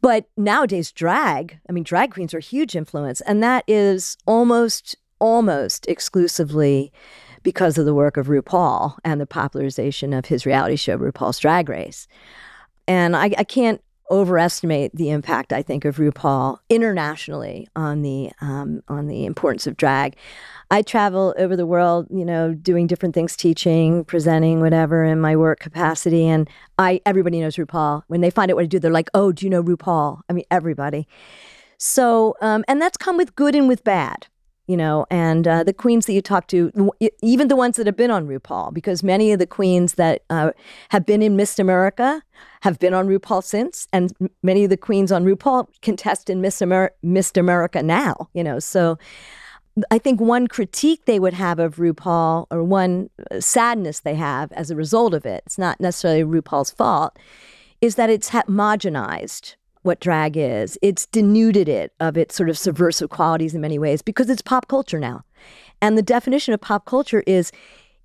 But 0.00 0.26
nowadays, 0.36 0.92
drag, 0.92 1.58
I 1.68 1.72
mean, 1.72 1.82
drag 1.82 2.12
queens 2.12 2.34
are 2.34 2.38
a 2.38 2.42
huge 2.42 2.76
influence, 2.76 3.22
and 3.22 3.42
that 3.42 3.64
is 3.66 4.16
almost, 4.26 4.96
almost 5.18 5.86
exclusively 5.88 6.92
because 7.42 7.76
of 7.76 7.86
the 7.86 7.94
work 7.94 8.16
of 8.16 8.26
RuPaul 8.26 8.98
and 9.04 9.20
the 9.20 9.26
popularization 9.26 10.12
of 10.12 10.26
his 10.26 10.46
reality 10.46 10.76
show, 10.76 10.98
RuPaul's 10.98 11.38
Drag 11.38 11.68
Race. 11.68 12.06
And 12.86 13.16
I, 13.16 13.32
I 13.38 13.44
can't 13.44 13.80
overestimate 14.10 14.94
the 14.94 15.10
impact 15.10 15.52
I 15.52 15.62
think 15.62 15.84
of 15.84 15.96
RuPaul 15.96 16.58
internationally 16.68 17.68
on 17.74 18.02
the 18.02 18.30
um, 18.40 18.82
on 18.88 19.06
the 19.06 19.24
importance 19.24 19.66
of 19.66 19.76
drag. 19.76 20.16
I 20.70 20.82
travel 20.82 21.34
over 21.38 21.56
the 21.56 21.66
world, 21.66 22.06
you 22.10 22.24
know, 22.24 22.54
doing 22.54 22.86
different 22.86 23.14
things, 23.14 23.36
teaching, 23.36 24.04
presenting, 24.04 24.60
whatever, 24.60 25.04
in 25.04 25.20
my 25.20 25.36
work 25.36 25.60
capacity, 25.60 26.26
and 26.26 26.48
I 26.78 27.00
everybody 27.06 27.40
knows 27.40 27.56
RuPaul. 27.56 28.02
When 28.08 28.20
they 28.20 28.30
find 28.30 28.50
out 28.50 28.56
what 28.56 28.64
I 28.64 28.66
do, 28.66 28.78
they're 28.78 28.90
like, 28.90 29.10
"Oh, 29.14 29.32
do 29.32 29.46
you 29.46 29.50
know 29.50 29.62
RuPaul?" 29.62 30.20
I 30.28 30.32
mean, 30.32 30.44
everybody. 30.50 31.06
So, 31.78 32.34
um, 32.40 32.64
and 32.68 32.80
that's 32.80 32.96
come 32.96 33.16
with 33.16 33.34
good 33.36 33.54
and 33.54 33.68
with 33.68 33.84
bad 33.84 34.28
you 34.66 34.76
know, 34.76 35.06
and 35.10 35.46
uh, 35.46 35.62
the 35.62 35.74
queens 35.74 36.06
that 36.06 36.14
you 36.14 36.22
talk 36.22 36.46
to, 36.48 36.72
even 37.22 37.48
the 37.48 37.56
ones 37.56 37.76
that 37.76 37.86
have 37.86 37.96
been 37.96 38.10
on 38.10 38.26
RuPaul, 38.26 38.72
because 38.72 39.02
many 39.02 39.30
of 39.32 39.38
the 39.38 39.46
queens 39.46 39.94
that 39.94 40.22
uh, 40.30 40.52
have 40.88 41.04
been 41.04 41.20
in 41.20 41.36
Miss 41.36 41.58
America 41.58 42.22
have 42.62 42.78
been 42.78 42.94
on 42.94 43.06
RuPaul 43.06 43.44
since, 43.44 43.86
and 43.92 44.12
many 44.42 44.64
of 44.64 44.70
the 44.70 44.76
queens 44.76 45.12
on 45.12 45.24
RuPaul 45.24 45.68
contest 45.82 46.30
in 46.30 46.40
Miss, 46.40 46.62
Amer- 46.62 46.92
Miss 47.02 47.30
America 47.36 47.82
now, 47.82 48.28
you 48.32 48.42
know. 48.42 48.58
So 48.58 48.96
I 49.90 49.98
think 49.98 50.20
one 50.20 50.46
critique 50.46 51.04
they 51.04 51.18
would 51.18 51.34
have 51.34 51.58
of 51.58 51.76
RuPaul, 51.76 52.46
or 52.50 52.64
one 52.64 53.10
uh, 53.30 53.40
sadness 53.40 54.00
they 54.00 54.14
have 54.14 54.50
as 54.52 54.70
a 54.70 54.76
result 54.76 55.12
of 55.12 55.26
it, 55.26 55.42
it's 55.44 55.58
not 55.58 55.78
necessarily 55.78 56.24
RuPaul's 56.24 56.70
fault, 56.70 57.18
is 57.82 57.96
that 57.96 58.08
it's 58.08 58.30
homogenized 58.30 59.56
what 59.84 60.00
drag 60.00 60.36
is. 60.36 60.78
It's 60.82 61.06
denuded 61.06 61.68
it 61.68 61.92
of 62.00 62.16
its 62.16 62.34
sort 62.34 62.48
of 62.48 62.58
subversive 62.58 63.10
qualities 63.10 63.54
in 63.54 63.60
many 63.60 63.78
ways 63.78 64.02
because 64.02 64.30
it's 64.30 64.42
pop 64.42 64.66
culture 64.66 64.98
now. 64.98 65.24
And 65.80 65.96
the 65.96 66.02
definition 66.02 66.54
of 66.54 66.60
pop 66.60 66.86
culture 66.86 67.22
is 67.26 67.52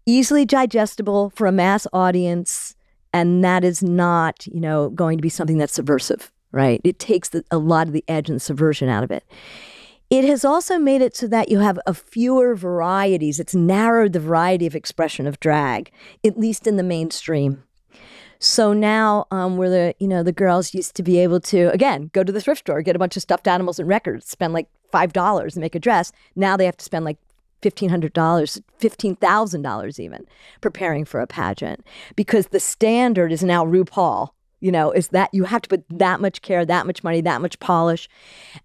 easily 0.06 0.46
digestible 0.46 1.32
for 1.32 1.48
a 1.48 1.52
mass 1.52 1.88
audience. 1.94 2.76
And 3.14 3.44
that 3.44 3.64
is 3.64 3.82
not, 3.82 4.46
you 4.46 4.60
know, 4.60 4.90
going 4.90 5.18
to 5.18 5.22
be 5.22 5.30
something 5.30 5.58
that's 5.58 5.74
subversive, 5.74 6.32
right? 6.52 6.82
It 6.84 7.00
takes 7.00 7.30
the, 7.30 7.44
a 7.50 7.58
lot 7.58 7.88
of 7.88 7.94
the 7.94 8.04
edge 8.08 8.30
and 8.30 8.42
subversion 8.42 8.90
out 8.90 9.04
of 9.04 9.12
it. 9.12 9.24
It 10.10 10.26
has 10.26 10.44
also 10.44 10.80
made 10.80 11.02
it 11.02 11.16
so 11.16 11.28
that 11.28 11.50
you 11.50 11.60
have 11.60 11.80
a 11.86 11.94
fewer 11.94 12.56
varieties. 12.56 13.40
It's 13.40 13.56
narrowed 13.56 14.14
the 14.14 14.20
variety 14.20 14.66
of 14.66 14.76
expression 14.76 15.28
of 15.28 15.40
drag, 15.40 15.92
at 16.26 16.38
least 16.38 16.68
in 16.68 16.78
the 16.78 16.84
mainstream. 16.84 17.64
So 18.40 18.72
now, 18.72 19.28
um, 19.32 19.58
where 19.58 19.70
the 19.70 19.96
you 20.00 20.08
know 20.08 20.24
the 20.24 20.32
girls 20.32 20.74
used 20.74 20.96
to 20.96 21.04
be 21.04 21.20
able 21.20 21.42
to 21.42 21.72
again 21.74 22.10
go 22.14 22.24
to 22.24 22.32
the 22.32 22.40
thrift 22.40 22.62
store, 22.62 22.82
get 22.82 22.96
a 22.96 23.00
bunch 23.00 23.18
of 23.18 23.22
stuffed 23.22 23.48
animals 23.48 23.80
and 23.80 23.88
records, 23.88 24.30
spend 24.30 24.54
like 24.54 24.68
five 24.92 25.12
dollars 25.12 25.56
and 25.56 25.62
make 25.62 25.76
a 25.76 25.80
dress. 25.80 26.14
Now 26.36 26.56
they 26.56 26.66
have 26.66 26.78
to 26.78 26.86
spend 26.86 27.04
like 27.04 27.18
fifteen 27.62 27.90
hundred 27.90 28.14
dollars, 28.14 28.62
fifteen 28.78 29.18
thousand 29.18 29.64
dollars 29.64 30.00
even 30.00 30.26
preparing 30.62 31.04
for 31.04 31.20
a 31.20 31.28
pageant 31.28 31.86
because 32.16 32.48
the 32.48 32.62
standard 32.62 33.34
is 33.34 33.44
now 33.44 33.66
RuPaul. 33.66 34.30
You 34.62 34.74
know, 34.74 34.92
is 34.92 35.10
that 35.10 35.34
you 35.34 35.46
have 35.46 35.62
to 35.62 35.70
put 35.70 35.86
that 35.90 36.20
much 36.20 36.42
care, 36.42 36.66
that 36.66 36.86
much 36.86 37.02
money, 37.02 37.22
that 37.22 37.42
much 37.42 37.60
polish, 37.60 38.10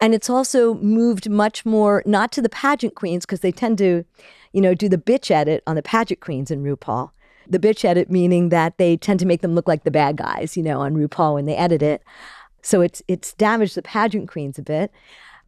and 0.01 0.13
it's 0.13 0.29
also 0.29 0.75
moved 0.75 1.31
much 1.31 1.65
more 1.65 2.03
not 2.05 2.33
to 2.33 2.43
the 2.43 2.49
pageant 2.49 2.97
queens 2.97 3.25
because 3.25 3.41
they 3.41 3.53
tend 3.53 3.79
to, 3.79 4.05
you 4.53 4.61
know, 4.61 4.75
do 4.75 4.89
the 4.89 4.99
bitch 4.99 5.31
edit 5.31 5.63
on 5.69 5.77
the 5.77 5.83
pageant 5.83 6.21
queens 6.21 6.51
in 6.51 6.65
RuPaul 6.65 7.11
the 7.49 7.59
bitch 7.59 7.85
edit 7.85 8.11
meaning 8.11 8.49
that 8.51 8.79
they 8.79 8.97
tend 8.97 9.21
to 9.21 9.27
make 9.27 9.41
them 9.41 9.55
look 9.55 9.69
like 9.69 9.85
the 9.85 9.91
bad 9.91 10.17
guys, 10.17 10.57
you 10.57 10.63
know, 10.63 10.81
on 10.81 10.95
RuPaul 10.95 11.35
when 11.35 11.47
they 11.47 11.57
edit 11.57 11.83
it. 11.83 12.03
So 12.63 12.81
it's 12.81 13.03
it's 13.09 13.35
damaged 13.35 13.75
the 13.75 13.83
pageant 13.83 14.29
queens 14.29 14.59
a 14.59 14.63
bit, 14.63 14.91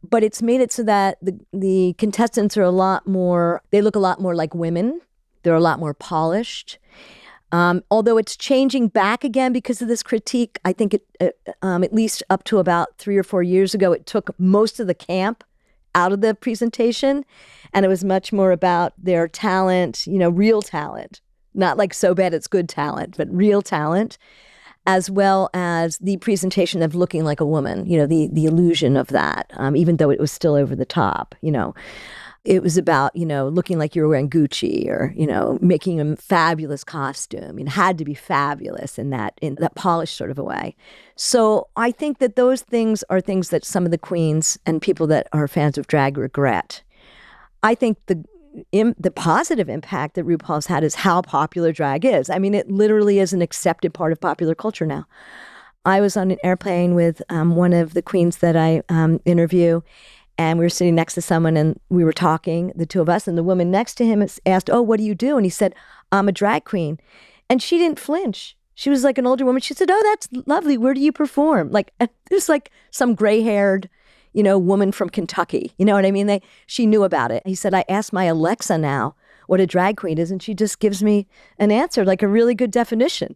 but 0.07 0.23
it's 0.23 0.41
made 0.41 0.61
it 0.61 0.71
so 0.71 0.83
that 0.83 1.17
the 1.21 1.39
the 1.51 1.95
contestants 1.97 2.57
are 2.57 2.63
a 2.63 2.71
lot 2.71 3.07
more. 3.07 3.61
They 3.71 3.81
look 3.81 3.95
a 3.95 3.99
lot 3.99 4.21
more 4.21 4.35
like 4.35 4.53
women. 4.53 5.01
They're 5.43 5.55
a 5.55 5.59
lot 5.61 5.79
more 5.79 5.93
polished. 5.93 6.77
Um, 7.51 7.83
although 7.89 8.17
it's 8.17 8.35
changing 8.35 8.89
back 8.89 9.23
again 9.23 9.53
because 9.53 9.81
of 9.81 9.87
this 9.87 10.03
critique, 10.03 10.59
I 10.65 10.73
think 10.73 10.95
it, 10.95 11.05
uh, 11.21 11.29
um, 11.61 11.83
at 11.83 11.93
least 11.93 12.21
up 12.29 12.43
to 12.45 12.57
about 12.57 12.97
three 12.97 13.17
or 13.17 13.23
four 13.23 13.41
years 13.41 13.73
ago, 13.73 13.93
it 13.93 14.05
took 14.05 14.37
most 14.37 14.79
of 14.81 14.87
the 14.87 14.93
camp 14.93 15.45
out 15.95 16.11
of 16.11 16.19
the 16.21 16.35
presentation, 16.35 17.23
and 17.73 17.85
it 17.85 17.87
was 17.87 18.03
much 18.03 18.33
more 18.33 18.51
about 18.51 18.93
their 18.97 19.27
talent, 19.27 20.05
you 20.05 20.17
know, 20.17 20.29
real 20.29 20.61
talent, 20.61 21.21
not 21.57 21.77
like 21.77 21.93
so 21.93 22.13
bad 22.13 22.33
it's 22.33 22.47
good 22.47 22.69
talent, 22.69 23.17
but 23.17 23.27
real 23.33 23.61
talent, 23.61 24.17
as 24.85 25.09
well 25.09 25.49
as 25.53 25.97
the 25.97 26.17
presentation 26.17 26.81
of 26.81 26.95
looking 26.95 27.25
like 27.25 27.41
a 27.41 27.45
woman, 27.45 27.85
you 27.85 27.97
know, 27.97 28.05
the, 28.05 28.29
the 28.31 28.45
illusion 28.45 28.95
of 28.95 29.07
that, 29.07 29.51
um, 29.55 29.75
even 29.75 29.97
though 29.97 30.09
it 30.09 30.19
was 30.19 30.31
still 30.31 30.55
over 30.55 30.75
the 30.75 30.85
top, 30.85 31.35
you 31.41 31.51
know. 31.51 31.75
It 32.45 32.63
was 32.63 32.77
about, 32.77 33.13
you 33.13 33.25
know, 33.25 33.49
looking 33.49 33.77
like 33.77 33.93
you 33.93 34.01
were 34.03 34.07
wearing 34.07 34.29
Gucci 34.29 34.87
or, 34.87 35.13
you 35.17 35.27
know, 35.27 35.59
making 35.61 35.99
a 35.99 36.15
fabulous 36.15 36.81
costume. 36.81 37.59
It 37.59 37.67
had 37.67 37.97
to 37.97 38.05
be 38.05 38.13
fabulous 38.13 38.97
in 38.97 39.09
that 39.09 39.33
in 39.41 39.55
that 39.55 39.75
polished 39.75 40.15
sort 40.15 40.31
of 40.31 40.39
a 40.39 40.43
way. 40.45 40.73
So 41.17 41.67
I 41.75 41.91
think 41.91 42.19
that 42.19 42.37
those 42.37 42.61
things 42.61 43.03
are 43.09 43.19
things 43.19 43.49
that 43.49 43.65
some 43.65 43.83
of 43.83 43.91
the 43.91 43.97
queens 43.97 44.57
and 44.65 44.81
people 44.81 45.07
that 45.07 45.27
are 45.33 45.49
fans 45.49 45.77
of 45.77 45.87
drag 45.87 46.17
regret. 46.17 46.83
I 47.63 47.75
think 47.75 47.97
the 48.05 48.23
Im- 48.71 48.95
the 48.97 49.11
positive 49.11 49.69
impact 49.69 50.15
that 50.15 50.25
RuPaul's 50.25 50.67
had 50.67 50.83
is 50.83 50.95
how 50.95 51.21
popular 51.21 51.71
drag 51.71 52.05
is. 52.05 52.29
I 52.29 52.39
mean, 52.39 52.53
it 52.53 52.69
literally 52.69 53.19
is 53.19 53.33
an 53.33 53.41
accepted 53.41 53.93
part 53.93 54.11
of 54.11 54.21
popular 54.21 54.55
culture 54.55 54.85
now. 54.85 55.05
I 55.85 56.01
was 56.01 56.17
on 56.17 56.31
an 56.31 56.37
airplane 56.43 56.95
with 56.95 57.21
um, 57.29 57.55
one 57.55 57.73
of 57.73 57.93
the 57.93 58.01
queens 58.01 58.37
that 58.37 58.57
I 58.57 58.81
um, 58.89 59.21
interview, 59.25 59.81
and 60.37 60.59
we 60.59 60.65
were 60.65 60.69
sitting 60.69 60.95
next 60.95 61.13
to 61.15 61.21
someone 61.21 61.57
and 61.57 61.79
we 61.89 62.03
were 62.03 62.13
talking, 62.13 62.73
the 62.75 62.85
two 62.85 63.01
of 63.01 63.09
us, 63.09 63.27
and 63.27 63.37
the 63.37 63.43
woman 63.43 63.71
next 63.71 63.95
to 63.95 64.05
him 64.05 64.25
asked, 64.45 64.69
Oh, 64.69 64.81
what 64.81 64.97
do 64.97 65.03
you 65.03 65.15
do? 65.15 65.37
And 65.37 65.45
he 65.45 65.49
said, 65.49 65.73
I'm 66.11 66.27
a 66.27 66.33
drag 66.33 66.65
queen. 66.65 66.99
And 67.49 67.61
she 67.61 67.77
didn't 67.77 67.99
flinch. 67.99 68.55
She 68.75 68.89
was 68.89 69.03
like 69.03 69.17
an 69.17 69.25
older 69.25 69.45
woman. 69.45 69.61
She 69.61 69.73
said, 69.73 69.89
Oh, 69.89 70.01
that's 70.03 70.27
lovely. 70.45 70.77
Where 70.77 70.93
do 70.93 71.01
you 71.01 71.11
perform? 71.11 71.71
Like, 71.71 71.91
there's 72.29 72.49
like 72.49 72.71
some 72.91 73.15
gray 73.15 73.41
haired, 73.41 73.89
you 74.33 74.43
know, 74.43 74.57
woman 74.57 74.91
from 74.91 75.09
Kentucky. 75.09 75.73
You 75.77 75.85
know 75.85 75.93
what 75.93 76.05
I 76.05 76.11
mean? 76.11 76.27
They 76.27 76.41
she 76.65 76.85
knew 76.85 77.03
about 77.03 77.31
it. 77.31 77.43
He 77.45 77.55
said, 77.55 77.73
I 77.73 77.85
asked 77.89 78.13
my 78.13 78.25
Alexa 78.25 78.77
now 78.77 79.15
what 79.47 79.59
a 79.59 79.67
drag 79.67 79.97
queen 79.97 80.17
is, 80.17 80.29
and 80.29 80.43
she 80.43 80.53
just 80.53 80.79
gives 80.79 81.01
me 81.01 81.27
an 81.57 81.71
answer, 81.71 82.03
like 82.05 82.21
a 82.21 82.27
really 82.27 82.53
good 82.53 82.71
definition. 82.71 83.35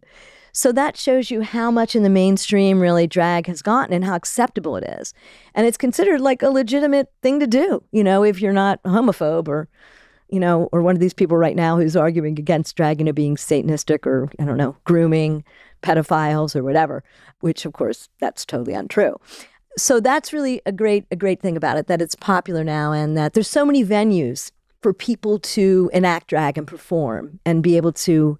So 0.52 0.70
that 0.72 0.98
shows 0.98 1.30
you 1.30 1.40
how 1.40 1.70
much 1.70 1.96
in 1.96 2.02
the 2.02 2.10
mainstream 2.10 2.78
really 2.78 3.06
drag 3.06 3.46
has 3.46 3.62
gotten 3.62 3.94
and 3.94 4.04
how 4.04 4.14
acceptable 4.14 4.76
it 4.76 4.84
is. 4.84 5.14
And 5.54 5.66
it's 5.66 5.78
considered 5.78 6.20
like 6.20 6.42
a 6.42 6.50
legitimate 6.50 7.10
thing 7.22 7.40
to 7.40 7.46
do, 7.46 7.82
you 7.90 8.04
know, 8.04 8.22
if 8.22 8.40
you're 8.40 8.52
not 8.52 8.82
homophobe 8.82 9.48
or, 9.48 9.68
you 10.28 10.38
know, 10.38 10.68
or 10.70 10.82
one 10.82 10.94
of 10.94 11.00
these 11.00 11.14
people 11.14 11.38
right 11.38 11.56
now 11.56 11.78
who's 11.78 11.96
arguing 11.96 12.38
against 12.38 12.76
drag, 12.76 12.98
you 12.98 13.04
know, 13.06 13.12
being 13.12 13.36
satanistic 13.36 14.06
or, 14.06 14.28
I 14.38 14.44
don't 14.44 14.58
know, 14.58 14.76
grooming 14.84 15.42
pedophiles 15.82 16.54
or 16.54 16.62
whatever, 16.62 17.02
which 17.40 17.64
of 17.64 17.72
course 17.72 18.10
that's 18.20 18.44
totally 18.44 18.74
untrue. 18.74 19.18
So 19.76 20.00
that's 20.00 20.32
really 20.32 20.60
a 20.66 20.72
great 20.72 21.06
a 21.10 21.16
great 21.16 21.40
thing 21.40 21.56
about 21.56 21.78
it 21.78 21.86
that 21.86 22.02
it's 22.02 22.14
popular 22.14 22.62
now 22.62 22.92
and 22.92 23.16
that 23.16 23.32
there's 23.32 23.48
so 23.48 23.64
many 23.64 23.84
venues 23.84 24.50
for 24.82 24.92
people 24.92 25.38
to 25.38 25.90
enact 25.92 26.26
drag 26.26 26.58
and 26.58 26.66
perform 26.66 27.38
and 27.46 27.62
be 27.62 27.76
able 27.76 27.92
to 27.92 28.38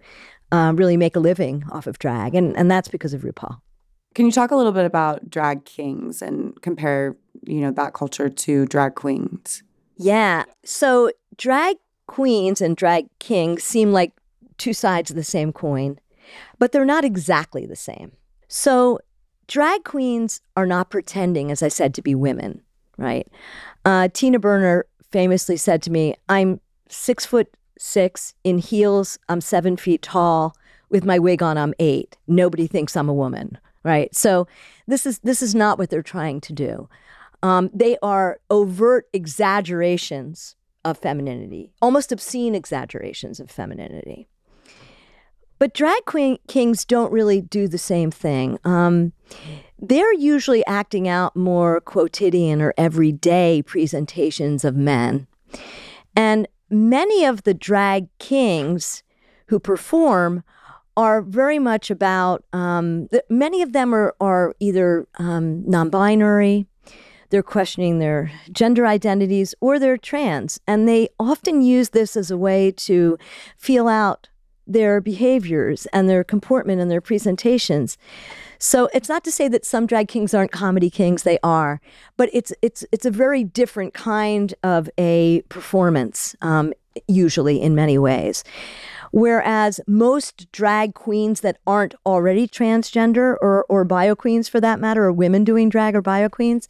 um, 0.50 0.76
really 0.76 0.96
make 0.96 1.16
a 1.16 1.20
living 1.20 1.64
off 1.72 1.86
of 1.86 1.98
drag, 1.98 2.34
and 2.34 2.56
and 2.56 2.70
that's 2.70 2.88
because 2.88 3.14
of 3.14 3.22
RuPaul. 3.22 3.60
Can 4.14 4.26
you 4.26 4.32
talk 4.32 4.50
a 4.50 4.56
little 4.56 4.72
bit 4.72 4.84
about 4.84 5.30
drag 5.30 5.64
kings 5.64 6.20
and 6.20 6.60
compare, 6.60 7.16
you 7.44 7.62
know, 7.62 7.70
that 7.70 7.94
culture 7.94 8.28
to 8.28 8.66
drag 8.66 8.94
queens? 8.94 9.62
Yeah. 9.96 10.44
So 10.64 11.10
drag 11.38 11.76
queens 12.06 12.60
and 12.60 12.76
drag 12.76 13.06
kings 13.18 13.64
seem 13.64 13.92
like 13.92 14.12
two 14.58 14.74
sides 14.74 15.08
of 15.10 15.16
the 15.16 15.24
same 15.24 15.50
coin, 15.50 15.98
but 16.58 16.72
they're 16.72 16.84
not 16.84 17.06
exactly 17.06 17.64
the 17.64 17.76
same. 17.76 18.12
So 18.48 18.98
drag 19.46 19.84
queens 19.84 20.40
are 20.56 20.66
not 20.66 20.90
pretending, 20.90 21.50
as 21.50 21.62
I 21.62 21.68
said, 21.68 21.94
to 21.94 22.02
be 22.02 22.14
women, 22.14 22.62
right? 22.96 23.26
Uh, 23.84 24.08
Tina 24.12 24.38
Burner 24.38 24.86
famously 25.10 25.56
said 25.56 25.82
to 25.82 25.90
me, 25.90 26.14
"I'm 26.28 26.60
six 26.88 27.26
foot 27.26 27.54
six. 27.82 28.34
In 28.44 28.58
heels, 28.58 29.18
I'm 29.28 29.40
seven 29.40 29.76
feet 29.76 30.02
tall. 30.02 30.56
With 30.88 31.04
my 31.04 31.18
wig 31.18 31.42
on, 31.42 31.58
I'm 31.58 31.74
eight. 31.78 32.16
Nobody 32.28 32.66
thinks 32.66 32.96
I'm 32.96 33.08
a 33.08 33.14
woman, 33.14 33.58
right? 33.82 34.14
So 34.14 34.46
this 34.86 35.06
is 35.06 35.18
this 35.20 35.42
is 35.42 35.54
not 35.54 35.78
what 35.78 35.90
they're 35.90 36.02
trying 36.02 36.40
to 36.42 36.52
do. 36.52 36.88
Um, 37.42 37.70
they 37.74 37.96
are 38.02 38.38
overt 38.50 39.08
exaggerations 39.12 40.54
of 40.84 40.98
femininity, 40.98 41.72
almost 41.80 42.12
obscene 42.12 42.54
exaggerations 42.54 43.40
of 43.40 43.50
femininity. 43.50 44.28
But 45.62 45.74
drag 45.74 46.06
queen 46.06 46.38
kings 46.48 46.84
don't 46.84 47.12
really 47.12 47.40
do 47.40 47.68
the 47.68 47.78
same 47.78 48.10
thing. 48.10 48.58
Um, 48.64 49.12
they're 49.78 50.12
usually 50.12 50.66
acting 50.66 51.06
out 51.06 51.36
more 51.36 51.80
quotidian 51.82 52.60
or 52.60 52.74
everyday 52.76 53.62
presentations 53.62 54.64
of 54.64 54.74
men. 54.74 55.28
And 56.16 56.48
many 56.68 57.24
of 57.24 57.44
the 57.44 57.54
drag 57.54 58.08
kings 58.18 59.04
who 59.46 59.60
perform 59.60 60.42
are 60.96 61.22
very 61.22 61.60
much 61.60 61.92
about, 61.92 62.42
um, 62.52 63.08
many 63.30 63.62
of 63.62 63.72
them 63.72 63.94
are, 63.94 64.16
are 64.20 64.56
either 64.58 65.06
um, 65.20 65.62
non 65.64 65.90
binary, 65.90 66.66
they're 67.30 67.44
questioning 67.44 68.00
their 68.00 68.32
gender 68.50 68.84
identities, 68.84 69.54
or 69.60 69.78
they're 69.78 69.96
trans. 69.96 70.58
And 70.66 70.88
they 70.88 71.10
often 71.20 71.62
use 71.62 71.90
this 71.90 72.16
as 72.16 72.32
a 72.32 72.36
way 72.36 72.72
to 72.78 73.16
feel 73.56 73.86
out 73.86 74.28
their 74.66 75.00
behaviors 75.00 75.86
and 75.86 76.08
their 76.08 76.24
comportment 76.24 76.80
and 76.80 76.90
their 76.90 77.00
presentations. 77.00 77.98
So 78.58 78.88
it's 78.94 79.08
not 79.08 79.24
to 79.24 79.32
say 79.32 79.48
that 79.48 79.64
some 79.64 79.86
drag 79.86 80.08
kings 80.08 80.34
aren't 80.34 80.52
comedy 80.52 80.88
kings; 80.88 81.24
they 81.24 81.38
are, 81.42 81.80
but 82.16 82.30
it's 82.32 82.52
it's 82.62 82.84
it's 82.92 83.04
a 83.04 83.10
very 83.10 83.42
different 83.42 83.92
kind 83.92 84.54
of 84.62 84.88
a 84.96 85.42
performance, 85.48 86.36
um, 86.42 86.72
usually 87.08 87.60
in 87.60 87.74
many 87.74 87.98
ways. 87.98 88.44
Whereas 89.10 89.80
most 89.88 90.50
drag 90.52 90.94
queens 90.94 91.40
that 91.40 91.58
aren't 91.66 91.94
already 92.06 92.46
transgender 92.46 93.36
or 93.42 93.66
or 93.68 93.84
bio 93.84 94.14
queens 94.14 94.48
for 94.48 94.60
that 94.60 94.78
matter, 94.78 95.04
or 95.04 95.12
women 95.12 95.42
doing 95.42 95.68
drag 95.68 95.96
or 95.96 96.02
bio 96.02 96.28
queens, 96.28 96.68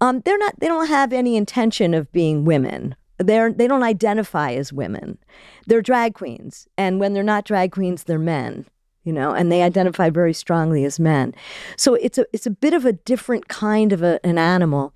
um, 0.00 0.20
they're 0.20 0.38
not 0.38 0.58
they 0.58 0.68
don't 0.68 0.88
have 0.88 1.12
any 1.12 1.36
intention 1.36 1.92
of 1.92 2.10
being 2.12 2.46
women 2.46 2.96
they're 3.18 3.52
they 3.52 3.66
don't 3.66 3.82
identify 3.82 4.52
as 4.52 4.72
women 4.72 5.18
they're 5.66 5.82
drag 5.82 6.14
queens 6.14 6.68
and 6.76 7.00
when 7.00 7.14
they're 7.14 7.22
not 7.22 7.44
drag 7.44 7.72
queens 7.72 8.04
they're 8.04 8.18
men 8.18 8.66
you 9.06 9.12
know, 9.12 9.30
and 9.30 9.50
they 9.50 9.62
identify 9.62 10.10
very 10.10 10.34
strongly 10.34 10.84
as 10.84 10.98
men. 10.98 11.32
So 11.76 11.94
it's 11.94 12.18
a 12.18 12.26
it's 12.32 12.46
a 12.46 12.50
bit 12.50 12.74
of 12.74 12.84
a 12.84 12.92
different 12.92 13.48
kind 13.48 13.92
of 13.92 14.02
a, 14.02 14.18
an 14.26 14.36
animal. 14.36 14.92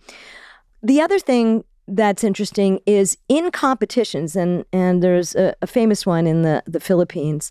The 0.82 1.00
other 1.00 1.20
thing 1.20 1.64
that's 1.86 2.24
interesting 2.24 2.80
is 2.86 3.16
in 3.28 3.52
competitions, 3.52 4.34
and 4.34 4.64
and 4.72 5.00
there's 5.00 5.36
a, 5.36 5.54
a 5.62 5.66
famous 5.66 6.04
one 6.04 6.26
in 6.26 6.42
the 6.42 6.62
the 6.66 6.80
Philippines. 6.80 7.50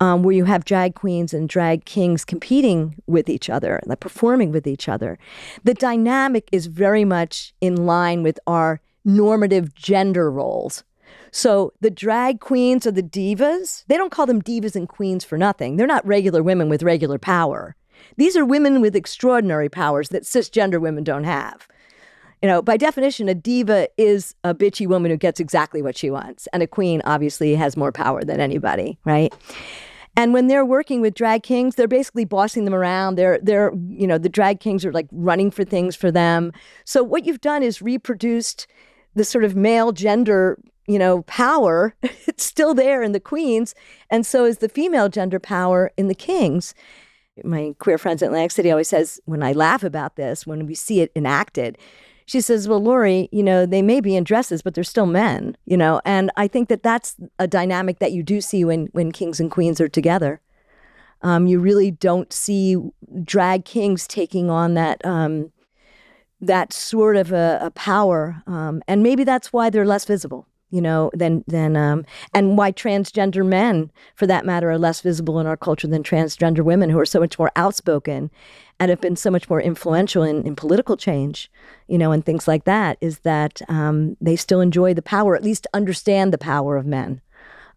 Um, 0.00 0.24
where 0.24 0.34
you 0.34 0.44
have 0.44 0.64
drag 0.64 0.96
queens 0.96 1.32
and 1.32 1.48
drag 1.48 1.84
kings 1.84 2.24
competing 2.24 2.96
with 3.06 3.28
each 3.28 3.48
other, 3.48 3.80
like 3.86 4.00
performing 4.00 4.50
with 4.50 4.66
each 4.66 4.88
other. 4.88 5.20
The 5.62 5.72
dynamic 5.72 6.48
is 6.50 6.66
very 6.66 7.04
much 7.04 7.54
in 7.60 7.86
line 7.86 8.24
with 8.24 8.40
our 8.48 8.80
normative 9.04 9.74
gender 9.74 10.30
roles 10.30 10.84
so 11.34 11.72
the 11.80 11.90
drag 11.90 12.38
queens 12.38 12.86
or 12.86 12.92
the 12.92 13.02
divas, 13.02 13.84
they 13.88 13.96
don't 13.96 14.12
call 14.12 14.24
them 14.24 14.40
divas 14.40 14.76
and 14.76 14.88
queens 14.88 15.24
for 15.24 15.36
nothing. 15.36 15.76
They're 15.76 15.86
not 15.86 16.06
regular 16.06 16.44
women 16.44 16.68
with 16.68 16.84
regular 16.84 17.18
power. 17.18 17.74
These 18.16 18.36
are 18.36 18.44
women 18.44 18.80
with 18.80 18.94
extraordinary 18.94 19.68
powers 19.68 20.10
that 20.10 20.22
cisgender 20.22 20.80
women 20.80 21.02
don't 21.02 21.24
have. 21.24 21.66
You 22.40 22.48
know, 22.48 22.62
by 22.62 22.76
definition, 22.76 23.28
a 23.28 23.34
diva 23.34 23.88
is 23.96 24.36
a 24.44 24.54
bitchy 24.54 24.86
woman 24.86 25.10
who 25.10 25.16
gets 25.16 25.40
exactly 25.40 25.82
what 25.82 25.96
she 25.96 26.08
wants. 26.08 26.46
And 26.52 26.62
a 26.62 26.68
queen 26.68 27.02
obviously 27.04 27.56
has 27.56 27.76
more 27.76 27.90
power 27.90 28.22
than 28.22 28.38
anybody, 28.38 28.96
right? 29.04 29.34
And 30.16 30.32
when 30.32 30.46
they're 30.46 30.64
working 30.64 31.00
with 31.00 31.14
drag 31.14 31.42
kings, 31.42 31.74
they're 31.74 31.88
basically 31.88 32.24
bossing 32.24 32.64
them 32.64 32.74
around. 32.74 33.16
They're 33.16 33.40
they're, 33.42 33.72
you 33.88 34.06
know, 34.06 34.18
the 34.18 34.28
drag 34.28 34.60
kings 34.60 34.84
are 34.84 34.92
like 34.92 35.08
running 35.10 35.50
for 35.50 35.64
things 35.64 35.96
for 35.96 36.12
them. 36.12 36.52
So 36.84 37.02
what 37.02 37.24
you've 37.24 37.40
done 37.40 37.64
is 37.64 37.82
reproduced 37.82 38.68
the 39.14 39.24
sort 39.24 39.44
of 39.44 39.54
male 39.54 39.92
gender 39.92 40.58
you 40.86 40.98
know, 40.98 41.22
power, 41.22 41.94
it's 42.02 42.44
still 42.44 42.74
there 42.74 43.02
in 43.02 43.12
the 43.12 43.20
queens, 43.20 43.74
and 44.10 44.26
so 44.26 44.44
is 44.44 44.58
the 44.58 44.68
female 44.68 45.08
gender 45.08 45.38
power 45.38 45.90
in 45.96 46.08
the 46.08 46.14
kings. 46.14 46.74
My 47.42 47.74
queer 47.78 47.98
friends 47.98 48.22
at 48.22 48.26
Atlantic 48.26 48.52
City 48.52 48.70
always 48.70 48.88
says 48.88 49.20
when 49.24 49.42
I 49.42 49.52
laugh 49.52 49.82
about 49.82 50.16
this, 50.16 50.46
when 50.46 50.66
we 50.66 50.74
see 50.74 51.00
it 51.00 51.10
enacted, 51.16 51.78
she 52.26 52.40
says, 52.40 52.68
"Well, 52.68 52.82
Laurie, 52.82 53.28
you 53.32 53.42
know, 53.42 53.66
they 53.66 53.82
may 53.82 54.00
be 54.00 54.16
in 54.16 54.24
dresses, 54.24 54.62
but 54.62 54.74
they're 54.74 54.84
still 54.84 55.06
men, 55.06 55.56
you 55.66 55.76
know." 55.76 56.00
And 56.04 56.30
I 56.36 56.48
think 56.48 56.68
that 56.68 56.82
that's 56.82 57.16
a 57.38 57.48
dynamic 57.48 57.98
that 57.98 58.12
you 58.12 58.22
do 58.22 58.40
see 58.40 58.64
when 58.64 58.86
when 58.92 59.10
kings 59.10 59.40
and 59.40 59.50
queens 59.50 59.80
are 59.80 59.88
together. 59.88 60.40
Um, 61.22 61.46
you 61.46 61.58
really 61.58 61.90
don't 61.90 62.32
see 62.32 62.76
drag 63.22 63.64
kings 63.64 64.06
taking 64.06 64.50
on 64.50 64.74
that 64.74 65.04
um, 65.04 65.50
that 66.46 66.72
sort 66.72 67.16
of 67.16 67.32
a, 67.32 67.58
a 67.62 67.70
power, 67.70 68.42
um, 68.46 68.82
and 68.88 69.02
maybe 69.02 69.24
that's 69.24 69.52
why 69.52 69.70
they're 69.70 69.86
less 69.86 70.04
visible 70.04 70.46
you 70.74 70.80
know, 70.80 71.08
than 71.14 71.44
than 71.46 71.76
um, 71.76 72.04
and 72.34 72.58
why 72.58 72.72
transgender 72.72 73.46
men, 73.46 73.92
for 74.16 74.26
that 74.26 74.44
matter, 74.44 74.72
are 74.72 74.78
less 74.78 75.00
visible 75.00 75.38
in 75.38 75.46
our 75.46 75.56
culture 75.56 75.86
than 75.86 76.02
transgender 76.02 76.64
women, 76.64 76.90
who 76.90 76.98
are 76.98 77.06
so 77.06 77.20
much 77.20 77.38
more 77.38 77.52
outspoken 77.54 78.28
and 78.80 78.90
have 78.90 79.00
been 79.00 79.14
so 79.14 79.30
much 79.30 79.48
more 79.48 79.60
influential 79.60 80.24
in, 80.24 80.44
in 80.44 80.56
political 80.56 80.96
change, 80.96 81.48
you 81.86 81.96
know, 81.96 82.10
and 82.10 82.26
things 82.26 82.48
like 82.48 82.64
that. 82.64 82.98
Is 83.00 83.20
that 83.20 83.62
um, 83.68 84.16
they 84.20 84.34
still 84.34 84.60
enjoy 84.60 84.94
the 84.94 85.00
power, 85.00 85.36
at 85.36 85.44
least 85.44 85.68
understand 85.74 86.32
the 86.32 86.38
power 86.38 86.76
of 86.76 86.86
men, 86.86 87.20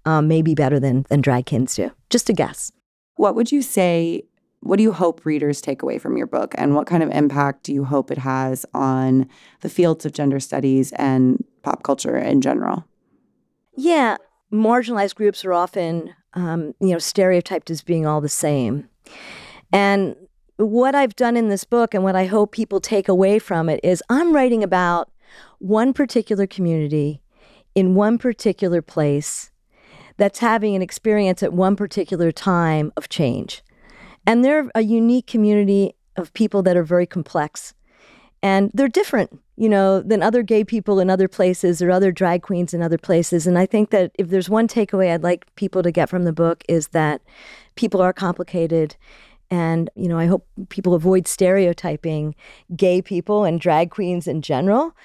um, 0.05 0.27
maybe 0.27 0.55
better 0.55 0.79
than 0.79 1.05
than 1.09 1.21
drag 1.21 1.45
kings 1.45 1.75
do. 1.75 1.91
Just 2.09 2.31
a 2.31 2.33
guess. 2.33 2.71
What 3.15 3.35
would 3.35 3.51
you 3.51 3.61
say? 3.61 4.23
What 4.67 4.75
do 4.75 4.83
you 4.83 4.91
hope 4.91 5.25
readers 5.25 5.61
take 5.61 5.81
away 5.81 5.97
from 5.97 6.17
your 6.17 6.27
book, 6.27 6.53
and 6.57 6.75
what 6.75 6.87
kind 6.87 7.01
of 7.01 7.09
impact 7.11 7.63
do 7.63 7.73
you 7.73 7.85
hope 7.85 8.11
it 8.11 8.17
has 8.17 8.65
on 8.73 9.29
the 9.61 9.69
fields 9.69 10.05
of 10.05 10.11
gender 10.11 10.41
studies 10.41 10.91
and 10.97 11.41
pop 11.63 11.83
culture 11.83 12.17
in 12.17 12.41
general? 12.41 12.83
Yeah, 13.77 14.17
marginalized 14.51 15.15
groups 15.15 15.45
are 15.45 15.53
often, 15.53 16.13
um, 16.33 16.73
you 16.81 16.89
know, 16.89 16.99
stereotyped 16.99 17.71
as 17.71 17.81
being 17.81 18.05
all 18.05 18.19
the 18.19 18.27
same. 18.27 18.89
And 19.71 20.17
what 20.57 20.95
I've 20.95 21.15
done 21.15 21.37
in 21.37 21.47
this 21.47 21.63
book 21.63 21.93
and 21.93 22.03
what 22.03 22.17
I 22.17 22.25
hope 22.25 22.51
people 22.51 22.81
take 22.81 23.07
away 23.07 23.39
from 23.39 23.69
it 23.69 23.79
is 23.83 24.03
I'm 24.09 24.35
writing 24.35 24.63
about 24.63 25.09
one 25.59 25.93
particular 25.93 26.45
community 26.45 27.21
in 27.73 27.95
one 27.95 28.17
particular 28.17 28.81
place 28.81 29.49
that's 30.17 30.39
having 30.39 30.75
an 30.75 30.81
experience 30.81 31.41
at 31.41 31.53
one 31.53 31.77
particular 31.77 32.33
time 32.33 32.91
of 32.97 33.07
change. 33.07 33.63
And 34.27 34.45
they're 34.45 34.69
a 34.75 34.81
unique 34.81 35.25
community 35.25 35.95
of 36.17 36.33
people 36.33 36.61
that 36.63 36.77
are 36.77 36.83
very 36.83 37.07
complex. 37.07 37.73
And 38.43 38.69
they're 38.73 38.87
different 38.87 39.39
you 39.59 39.67
know 39.67 40.01
than 40.01 40.21
other 40.21 40.43
gay 40.43 40.63
people 40.63 40.99
in 40.99 41.09
other 41.09 41.27
places 41.27 41.81
or 41.81 41.89
other 41.89 42.11
drag 42.11 42.43
queens 42.43 42.75
in 42.75 42.83
other 42.83 42.97
places. 42.99 43.47
And 43.47 43.57
i 43.57 43.65
think 43.65 43.89
that 43.89 44.11
if 44.19 44.29
there's 44.29 44.49
one 44.49 44.67
takeaway 44.67 45.11
i'd 45.11 45.23
like 45.23 45.47
people 45.55 45.81
to 45.81 45.91
get 45.91 46.09
from 46.09 46.23
the 46.23 46.33
book 46.33 46.63
is 46.69 46.89
that 46.89 47.21
people 47.75 47.99
are 48.01 48.13
complicated. 48.13 48.95
And 49.49 49.89
you 49.95 50.07
know 50.07 50.19
i 50.19 50.27
hope 50.27 50.45
people 50.69 50.93
avoid 50.93 51.27
stereotyping 51.27 52.35
gay 52.75 53.01
people 53.01 53.45
and 53.45 53.59
drag 53.59 53.89
queens 53.89 54.27
in 54.27 54.43
general. 54.43 54.95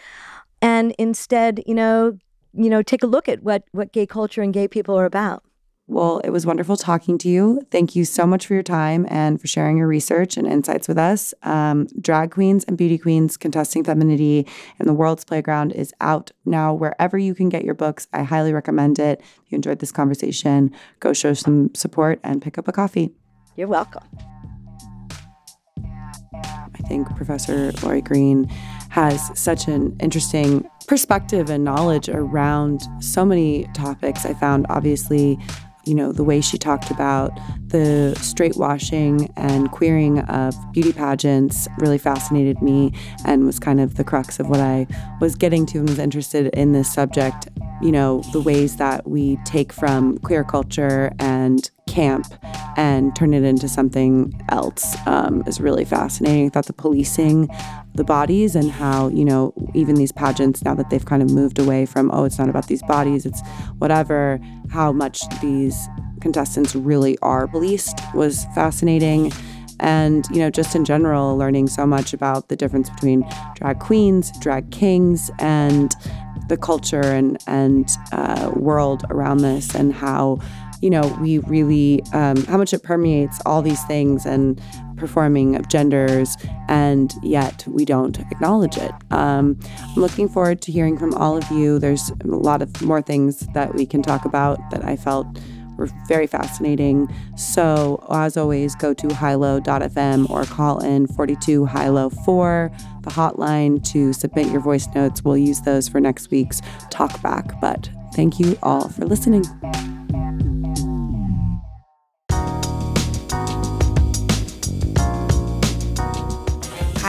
And 0.60 0.94
instead 0.98 1.62
you 1.66 1.74
know 1.74 2.18
you 2.54 2.68
know, 2.68 2.82
take 2.82 3.02
a 3.02 3.06
look 3.06 3.28
at 3.28 3.42
what 3.42 3.64
what 3.72 3.92
gay 3.92 4.06
culture 4.06 4.42
and 4.42 4.52
gay 4.52 4.68
people 4.68 4.98
are 4.98 5.04
about. 5.04 5.42
Well, 5.88 6.20
it 6.20 6.30
was 6.30 6.46
wonderful 6.46 6.76
talking 6.76 7.18
to 7.18 7.28
you. 7.28 7.60
Thank 7.70 7.96
you 7.96 8.04
so 8.04 8.24
much 8.24 8.46
for 8.46 8.54
your 8.54 8.62
time 8.62 9.04
and 9.10 9.40
for 9.40 9.46
sharing 9.48 9.76
your 9.76 9.88
research 9.88 10.36
and 10.36 10.46
insights 10.46 10.86
with 10.86 10.96
us. 10.96 11.34
Um, 11.42 11.88
Drag 12.00 12.30
Queens 12.30 12.64
and 12.64 12.78
Beauty 12.78 12.96
Queens 12.96 13.36
Contesting 13.36 13.82
Femininity 13.82 14.46
in 14.78 14.86
the 14.86 14.94
World's 14.94 15.24
Playground 15.24 15.72
is 15.72 15.92
out 16.00 16.30
now 16.46 16.72
wherever 16.72 17.18
you 17.18 17.34
can 17.34 17.48
get 17.48 17.64
your 17.64 17.74
books. 17.74 18.06
I 18.12 18.22
highly 18.22 18.52
recommend 18.52 18.98
it. 19.00 19.20
If 19.20 19.50
you 19.50 19.56
enjoyed 19.56 19.80
this 19.80 19.92
conversation, 19.92 20.70
go 21.00 21.12
show 21.12 21.34
some 21.34 21.74
support 21.74 22.20
and 22.22 22.40
pick 22.40 22.58
up 22.58 22.68
a 22.68 22.72
coffee. 22.72 23.12
You're 23.56 23.68
welcome. 23.68 24.04
I 26.34 26.88
think 26.88 27.14
Professor 27.16 27.72
Laurie 27.82 28.00
Greene 28.00 28.48
has 28.90 29.30
such 29.38 29.68
an 29.68 29.96
interesting 30.00 30.68
perspective 30.86 31.48
and 31.48 31.64
knowledge 31.64 32.08
around 32.08 32.82
so 33.00 33.24
many 33.24 33.64
topics. 33.74 34.26
I 34.26 34.34
found 34.34 34.66
obviously 34.68 35.38
you 35.84 35.94
know, 35.94 36.12
the 36.12 36.24
way 36.24 36.40
she 36.40 36.58
talked 36.58 36.90
about 36.90 37.32
the 37.68 38.14
straight 38.20 38.56
washing 38.56 39.32
and 39.36 39.70
queering 39.70 40.20
of 40.20 40.54
beauty 40.72 40.92
pageants 40.92 41.66
really 41.78 41.98
fascinated 41.98 42.62
me 42.62 42.92
and 43.24 43.44
was 43.44 43.58
kind 43.58 43.80
of 43.80 43.96
the 43.96 44.04
crux 44.04 44.38
of 44.38 44.48
what 44.48 44.60
I 44.60 44.86
was 45.20 45.34
getting 45.34 45.66
to 45.66 45.78
and 45.78 45.88
was 45.88 45.98
interested 45.98 46.46
in 46.54 46.72
this 46.72 46.92
subject. 46.92 47.48
You 47.80 47.90
know, 47.90 48.22
the 48.32 48.40
ways 48.40 48.76
that 48.76 49.08
we 49.08 49.38
take 49.44 49.72
from 49.72 50.18
queer 50.18 50.44
culture 50.44 51.12
and 51.18 51.68
camp 51.88 52.26
and 52.76 53.14
turn 53.16 53.34
it 53.34 53.42
into 53.42 53.68
something 53.68 54.40
else 54.50 54.96
um, 55.06 55.42
is 55.46 55.60
really 55.60 55.84
fascinating. 55.84 56.46
I 56.46 56.48
thought 56.50 56.66
the 56.66 56.72
policing 56.72 57.48
the 57.94 58.04
bodies 58.04 58.56
and 58.56 58.70
how, 58.70 59.08
you 59.08 59.24
know, 59.24 59.52
even 59.74 59.96
these 59.96 60.12
pageants, 60.12 60.64
now 60.64 60.74
that 60.74 60.90
they've 60.90 61.04
kind 61.04 61.22
of 61.22 61.30
moved 61.30 61.58
away 61.58 61.84
from, 61.86 62.10
oh, 62.12 62.24
it's 62.24 62.38
not 62.38 62.48
about 62.48 62.66
these 62.66 62.82
bodies, 62.82 63.26
it's 63.26 63.40
whatever, 63.78 64.40
how 64.70 64.92
much 64.92 65.22
these 65.40 65.88
contestants 66.20 66.74
really 66.74 67.18
are 67.18 67.46
policed 67.46 67.98
was 68.14 68.46
fascinating. 68.54 69.32
And, 69.80 70.24
you 70.30 70.38
know, 70.38 70.48
just 70.48 70.76
in 70.76 70.84
general, 70.84 71.36
learning 71.36 71.66
so 71.66 71.86
much 71.86 72.14
about 72.14 72.48
the 72.48 72.56
difference 72.56 72.88
between 72.88 73.28
drag 73.56 73.80
queens, 73.80 74.30
drag 74.38 74.70
kings, 74.70 75.30
and 75.40 75.94
the 76.48 76.56
culture 76.56 77.00
and, 77.00 77.42
and 77.46 77.90
uh, 78.12 78.52
world 78.54 79.04
around 79.10 79.38
this 79.38 79.74
and 79.74 79.92
how 79.92 80.38
you 80.82 80.90
know, 80.90 81.06
we 81.20 81.38
really, 81.38 82.02
um, 82.12 82.44
how 82.44 82.58
much 82.58 82.74
it 82.74 82.82
permeates 82.82 83.40
all 83.46 83.62
these 83.62 83.82
things 83.84 84.26
and 84.26 84.60
performing 84.96 85.56
of 85.56 85.68
genders, 85.68 86.36
and 86.68 87.14
yet 87.22 87.64
we 87.66 87.84
don't 87.84 88.18
acknowledge 88.30 88.76
it. 88.76 88.92
Um, 89.10 89.58
I'm 89.80 89.94
looking 89.94 90.28
forward 90.28 90.60
to 90.62 90.72
hearing 90.72 90.98
from 90.98 91.14
all 91.14 91.36
of 91.36 91.48
you. 91.50 91.78
There's 91.78 92.10
a 92.10 92.26
lot 92.26 92.62
of 92.62 92.82
more 92.82 93.00
things 93.00 93.40
that 93.54 93.74
we 93.74 93.86
can 93.86 94.02
talk 94.02 94.24
about 94.24 94.58
that 94.70 94.84
I 94.84 94.96
felt 94.96 95.26
were 95.76 95.88
very 96.06 96.26
fascinating. 96.26 97.08
So, 97.36 98.04
as 98.10 98.36
always, 98.36 98.74
go 98.74 98.92
to 98.94 99.14
hilo.fm 99.14 100.28
or 100.30 100.44
call 100.44 100.80
in 100.80 101.06
42 101.06 101.66
Hilo 101.66 102.10
4, 102.10 102.70
the 103.02 103.10
hotline, 103.10 103.82
to 103.92 104.12
submit 104.12 104.48
your 104.48 104.60
voice 104.60 104.88
notes. 104.94 105.22
We'll 105.24 105.38
use 105.38 105.60
those 105.62 105.88
for 105.88 106.00
next 106.00 106.30
week's 106.30 106.60
talk 106.90 107.20
back. 107.22 107.60
But 107.60 107.88
thank 108.14 108.38
you 108.38 108.58
all 108.62 108.88
for 108.88 109.04
listening. 109.04 109.44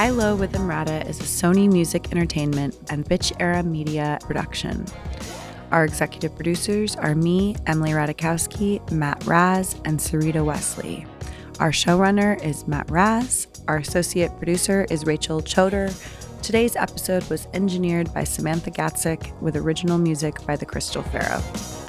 High 0.03 0.09
Low 0.09 0.35
with 0.35 0.51
Emrata 0.51 1.07
is 1.07 1.17
a 1.21 1.23
Sony 1.23 1.71
Music 1.71 2.11
Entertainment 2.11 2.77
and 2.89 3.05
Bitch 3.05 3.31
Era 3.39 3.63
Media 3.63 4.19
production. 4.23 4.85
Our 5.71 5.85
executive 5.85 6.35
producers 6.35 6.97
are 6.97 7.15
me, 7.15 7.55
Emily 7.67 7.91
Ratajkowski, 7.91 8.91
Matt 8.91 9.25
Raz, 9.25 9.77
and 9.85 9.97
Sarita 9.97 10.43
Wesley. 10.43 11.05
Our 11.61 11.71
showrunner 11.71 12.37
is 12.43 12.67
Matt 12.67 12.91
Raz. 12.91 13.47
Our 13.69 13.77
associate 13.77 14.35
producer 14.35 14.85
is 14.89 15.05
Rachel 15.05 15.41
Choder. 15.41 15.87
Today's 16.41 16.75
episode 16.75 17.23
was 17.29 17.47
engineered 17.53 18.13
by 18.13 18.25
Samantha 18.25 18.71
Gatzik 18.71 19.31
with 19.39 19.55
original 19.55 19.97
music 19.97 20.45
by 20.45 20.57
the 20.57 20.65
Crystal 20.65 21.03
Pharaoh. 21.03 21.82